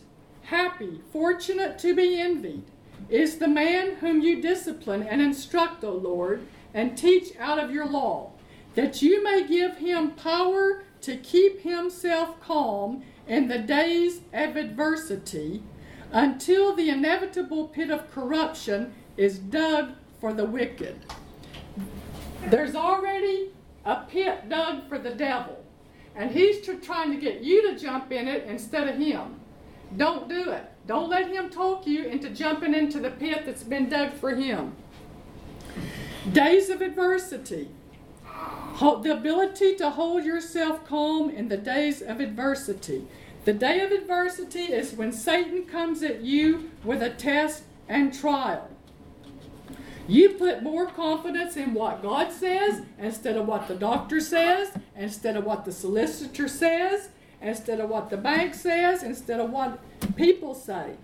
[0.45, 2.63] happy, fortunate to be envied
[3.09, 7.87] is the man whom you discipline and instruct, O Lord, and teach out of your
[7.87, 8.31] law,
[8.75, 15.63] that you may give him power to keep himself calm in the days of adversity
[16.11, 20.99] until the inevitable pit of corruption is dug for the wicked.
[22.47, 23.49] There's already
[23.83, 25.63] a pit dug for the devil,
[26.15, 29.39] and he's trying to get you to jump in it instead of him.
[29.97, 30.71] Don't do it.
[30.87, 34.75] Don't let him talk you into jumping into the pit that's been dug for him.
[36.31, 37.69] Days of adversity.
[38.79, 43.07] The ability to hold yourself calm in the days of adversity.
[43.45, 48.69] The day of adversity is when Satan comes at you with a test and trial.
[50.07, 55.35] You put more confidence in what God says instead of what the doctor says, instead
[55.37, 57.09] of what the solicitor says,
[57.41, 59.79] instead of what the bank says, instead of what
[60.15, 60.95] people say.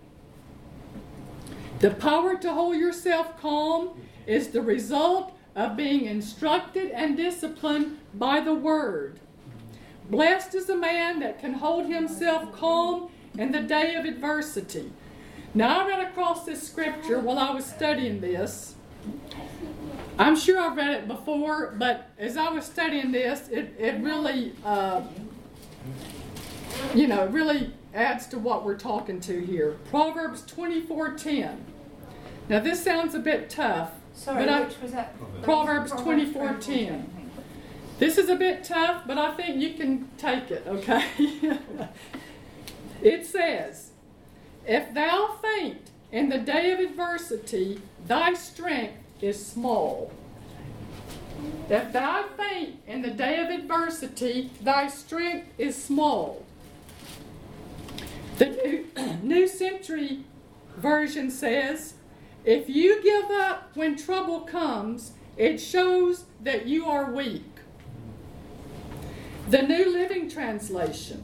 [1.80, 3.90] The power to hold yourself calm
[4.28, 9.20] is the result of being instructed and disciplined by the Word.
[10.10, 14.92] Blessed is the man that can hold himself calm in the day of adversity.
[15.54, 18.76] Now, I ran across this scripture while I was studying this.
[20.18, 24.54] I'm sure I've read it before, but as I was studying this, it, it really,
[24.64, 25.02] uh,
[26.94, 29.78] you know, really adds to what we're talking to here.
[29.90, 31.58] Proverbs 24:10.
[32.50, 33.92] Now this sounds a bit tough.
[34.14, 35.16] Sorry, but which was that?
[35.44, 37.06] Proverbs 24:10.
[38.02, 41.06] This is a bit tough, but I think you can take it, okay?
[43.04, 43.92] it says,
[44.66, 50.12] If thou faint in the day of adversity, thy strength is small.
[51.70, 56.44] If thou faint in the day of adversity, thy strength is small.
[58.42, 58.88] The New,
[59.22, 60.24] New Century
[60.76, 61.94] Version says,
[62.44, 67.46] If you give up when trouble comes, it shows that you are weak.
[69.48, 71.24] The New Living Translation,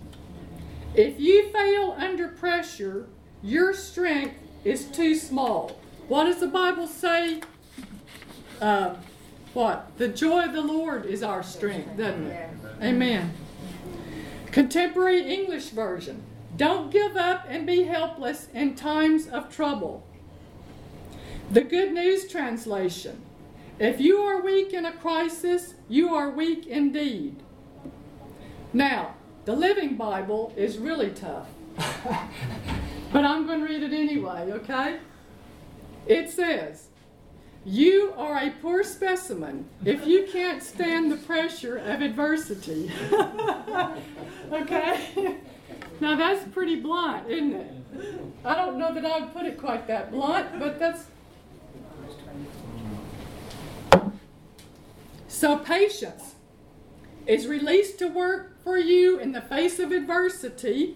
[0.93, 3.07] If you fail under pressure,
[3.41, 5.79] your strength is too small.
[6.07, 7.41] What does the Bible say?
[8.61, 8.93] Uh,
[9.55, 9.91] what?
[9.97, 12.49] The joy of the Lord is our strength, doesn't it?
[12.79, 13.33] Amen.
[14.51, 16.21] Contemporary English Version.
[16.57, 20.03] Don't give up and be helpless in times of trouble.
[21.51, 23.21] The Good News Translation.
[23.79, 27.35] If you are weak in a crisis, you are weak indeed.
[28.73, 29.13] Now,
[29.45, 31.47] the Living Bible is really tough.
[33.13, 34.97] but I'm going to read it anyway, okay?
[36.07, 36.87] It says,
[37.63, 42.91] You are a poor specimen if you can't stand the pressure of adversity.
[44.51, 45.37] okay?
[45.99, 47.73] Now that's pretty blunt, isn't it?
[48.45, 51.05] I don't know that I would put it quite that blunt, but that's.
[55.27, 56.35] So, patience
[57.25, 60.95] is released to work for you in the face of adversity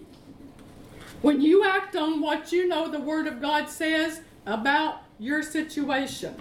[1.20, 6.34] when you act on what you know the Word of God says about your situation.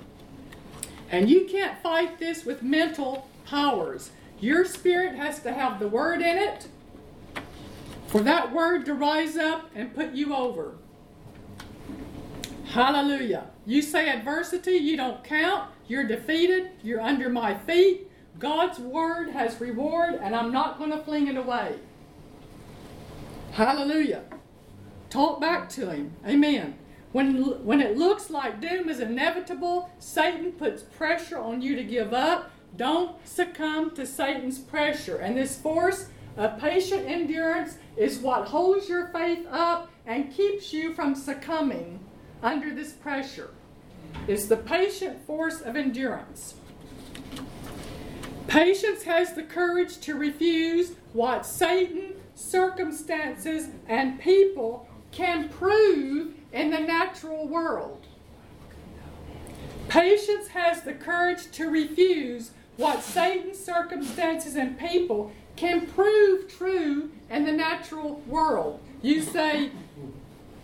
[1.10, 4.12] And you can't fight this with mental powers.
[4.40, 6.68] Your spirit has to have the word in it
[8.12, 10.76] for that word to rise up and put you over.
[12.66, 13.46] Hallelujah.
[13.66, 18.10] You say adversity, you don't count, you're defeated, you're under my feet.
[18.38, 21.76] God's word has reward, and I'm not going to fling it away.
[23.54, 24.24] Hallelujah.
[25.10, 26.14] Talk back to him.
[26.26, 26.78] Amen.
[27.14, 32.14] When, when it looks like doom is inevitable, Satan puts pressure on you to give
[32.14, 32.52] up.
[32.76, 35.18] Don't succumb to Satan's pressure.
[35.18, 36.08] And this force
[36.38, 42.00] of patient endurance is what holds your faith up and keeps you from succumbing
[42.42, 43.52] under this pressure.
[44.28, 46.56] It's the patient force of endurance.
[48.48, 56.80] Patience has the courage to refuse what Satan, circumstances, and people can prove in the
[56.80, 58.08] natural world.
[59.88, 67.46] Patience has the courage to refuse what Satan, circumstances and people can prove true in
[67.46, 68.80] the natural world.
[69.02, 69.72] You say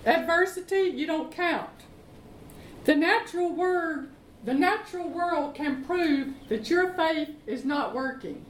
[0.05, 1.69] adversity, you don't count.
[2.85, 4.09] The natural word,
[4.43, 8.45] the natural world can prove that your faith is not working.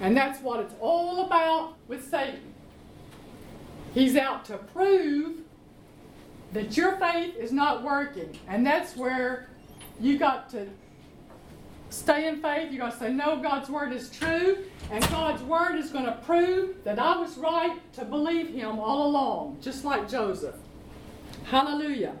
[0.00, 2.54] And that's what it's all about with Satan.
[3.94, 5.38] He's out to prove
[6.52, 8.38] that your faith is not working.
[8.46, 9.48] And that's where
[10.00, 10.68] you got to
[11.90, 12.72] stay in faith.
[12.72, 14.64] You got to say, No, God's word is true.
[14.90, 19.06] And God's word is going to prove that I was right to believe him all
[19.06, 20.54] along, just like Joseph.
[21.44, 22.14] Hallelujah.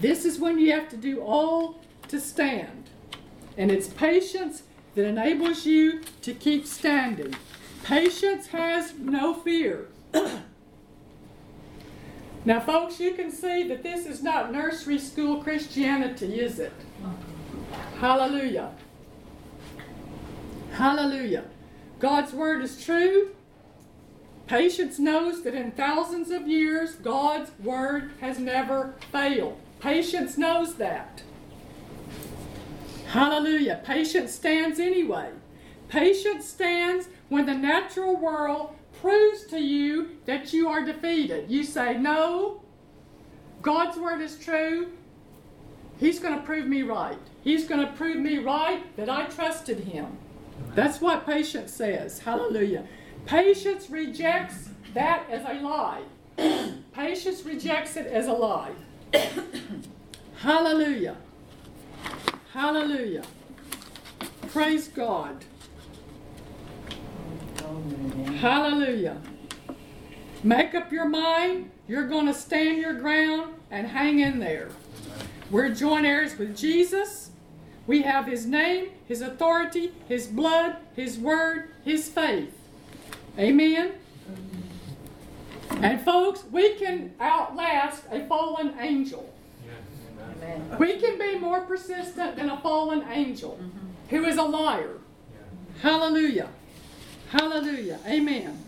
[0.00, 2.90] This is when you have to do all to stand.
[3.56, 7.34] And it's patience that enables you to keep standing.
[7.84, 9.88] Patience has no fear.
[12.44, 16.72] now, folks, you can see that this is not nursery school Christianity, is it?
[18.00, 18.72] Hallelujah.
[20.72, 21.44] Hallelujah.
[22.00, 23.34] God's word is true.
[24.46, 29.58] Patience knows that in thousands of years, God's word has never failed.
[29.80, 31.22] Patience knows that.
[33.06, 33.80] Hallelujah.
[33.84, 35.30] Patience stands anyway.
[35.88, 41.50] Patience stands when the natural world proves to you that you are defeated.
[41.50, 42.62] You say, No,
[43.62, 44.92] God's word is true.
[45.98, 47.18] He's going to prove me right.
[47.42, 50.18] He's going to prove me right that I trusted him.
[50.74, 52.18] That's what patience says.
[52.18, 52.84] Hallelujah.
[53.26, 56.02] Patience rejects that as a lie.
[56.92, 58.72] patience rejects it as a lie.
[60.36, 61.16] Hallelujah.
[62.52, 63.24] Hallelujah.
[64.48, 65.44] Praise God.
[68.36, 69.16] Hallelujah.
[70.42, 71.70] Make up your mind.
[71.88, 74.70] You're going to stand your ground and hang in there.
[75.54, 77.30] We're joint heirs with Jesus.
[77.86, 82.58] We have His name, His authority, His blood, His word, His faith.
[83.38, 83.92] Amen.
[85.76, 89.32] And folks, we can outlast a fallen angel.
[90.42, 90.76] Amen.
[90.80, 93.86] We can be more persistent than a fallen angel mm-hmm.
[94.08, 94.98] who is a liar.
[95.82, 96.48] Hallelujah.
[97.30, 98.00] Hallelujah.
[98.08, 98.58] Amen.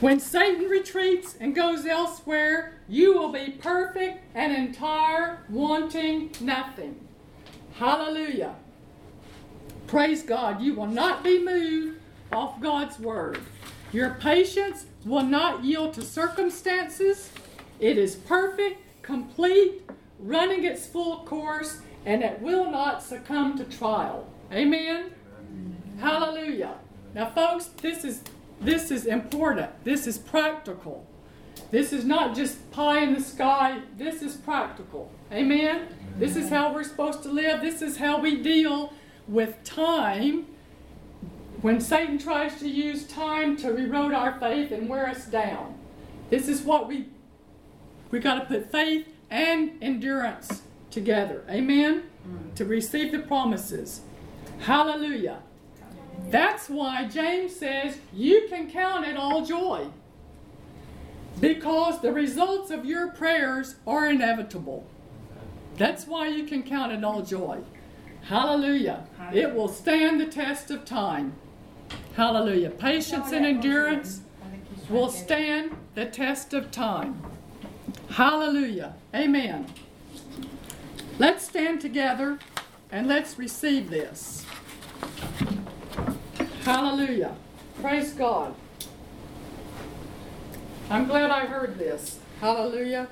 [0.00, 7.00] When Satan retreats and goes elsewhere, you will be perfect and entire, wanting nothing.
[7.74, 8.56] Hallelujah.
[9.86, 10.60] Praise God.
[10.60, 11.98] You will not be moved
[12.30, 13.40] off God's word.
[13.90, 17.30] Your patience will not yield to circumstances.
[17.80, 19.82] It is perfect, complete,
[20.18, 24.28] running its full course, and it will not succumb to trial.
[24.52, 25.12] Amen.
[25.98, 26.74] Hallelujah.
[27.14, 28.22] Now, folks, this is
[28.60, 29.70] this is important.
[29.84, 31.06] This is practical.
[31.70, 33.80] This is not just pie in the sky.
[33.96, 35.10] This is practical.
[35.32, 35.88] Amen.
[36.18, 37.60] This is how we're supposed to live.
[37.60, 38.92] This is how we deal
[39.26, 40.46] with time
[41.62, 45.78] when Satan tries to use time to erode our faith and wear us down.
[46.30, 47.08] This is what we
[48.10, 51.44] we got to put faith and endurance together.
[51.50, 52.04] Amen.
[52.26, 52.54] Mm.
[52.54, 54.02] To receive the promises.
[54.60, 55.40] Hallelujah.
[56.30, 59.88] That's why James says you can count it all joy.
[61.40, 64.86] Because the results of your prayers are inevitable.
[65.76, 67.60] That's why you can count it all joy.
[68.22, 69.06] Hallelujah.
[69.32, 71.34] It will stand the test of time.
[72.16, 72.70] Hallelujah.
[72.70, 74.22] Patience and endurance
[74.88, 77.22] will stand the test of time.
[78.10, 78.94] Hallelujah.
[79.14, 79.66] Amen.
[81.18, 82.38] Let's stand together
[82.90, 84.44] and let's receive this.
[86.66, 87.36] Hallelujah.
[87.80, 88.52] Praise God.
[90.90, 92.18] I'm glad I heard this.
[92.40, 93.06] Hallelujah.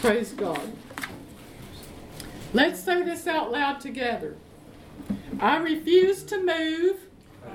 [0.00, 0.60] Praise God.
[2.52, 4.36] Let's say this out loud together.
[5.40, 7.06] I refuse to move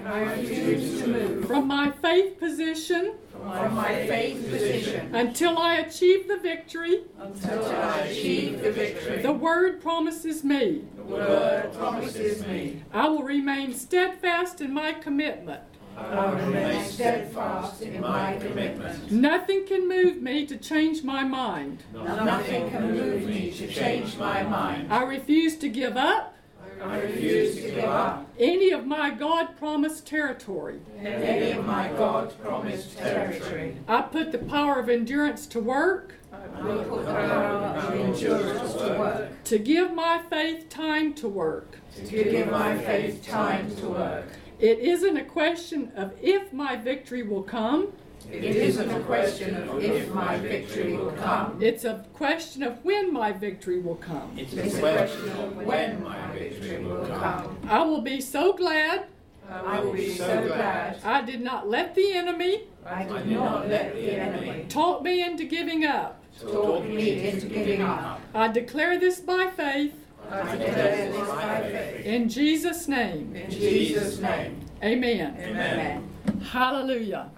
[0.06, 6.28] I refuse to move from my faith position from my faith position until I achieve
[6.28, 10.84] the victory until I achieve the victory the Word promises me.
[10.95, 12.84] the Word promises me.
[12.94, 15.62] I will remain steadfast in my commitment.
[15.98, 19.12] I will remain steadfast in my commitment.
[19.12, 21.84] Nothing can move me to change my mind.
[21.94, 24.91] Nothing can move me to change my mind.
[24.91, 26.35] I refuse to give up
[26.81, 30.80] I refuse to give up any of my God promised territory.
[30.99, 33.77] any of my God promised territory.
[33.88, 38.99] I put the power of endurance to work I put the power of endurance to
[38.99, 41.77] work to give my faith time to work.
[41.95, 44.27] to give my faith time to work.
[44.60, 47.93] It isn't a question of if my victory will come,
[48.31, 51.57] It isn't a question of if my victory will come.
[51.61, 54.34] it's a question of when my victory will come.
[54.38, 57.57] It's a question of when my victory will come.
[57.69, 59.07] I will be so glad
[59.49, 63.93] I will be so glad I did not let the enemy I did not let
[63.93, 66.23] the enemy talk me into giving up.
[66.41, 68.22] talk me into giving up.
[68.34, 69.93] I declare this by faith
[70.30, 72.06] I declare this by faith.
[72.06, 73.35] in Jesus' name.
[73.35, 74.60] In Jesus' name.
[74.84, 75.38] Amen.
[75.39, 76.10] Amen.
[76.41, 77.30] Hallelujah.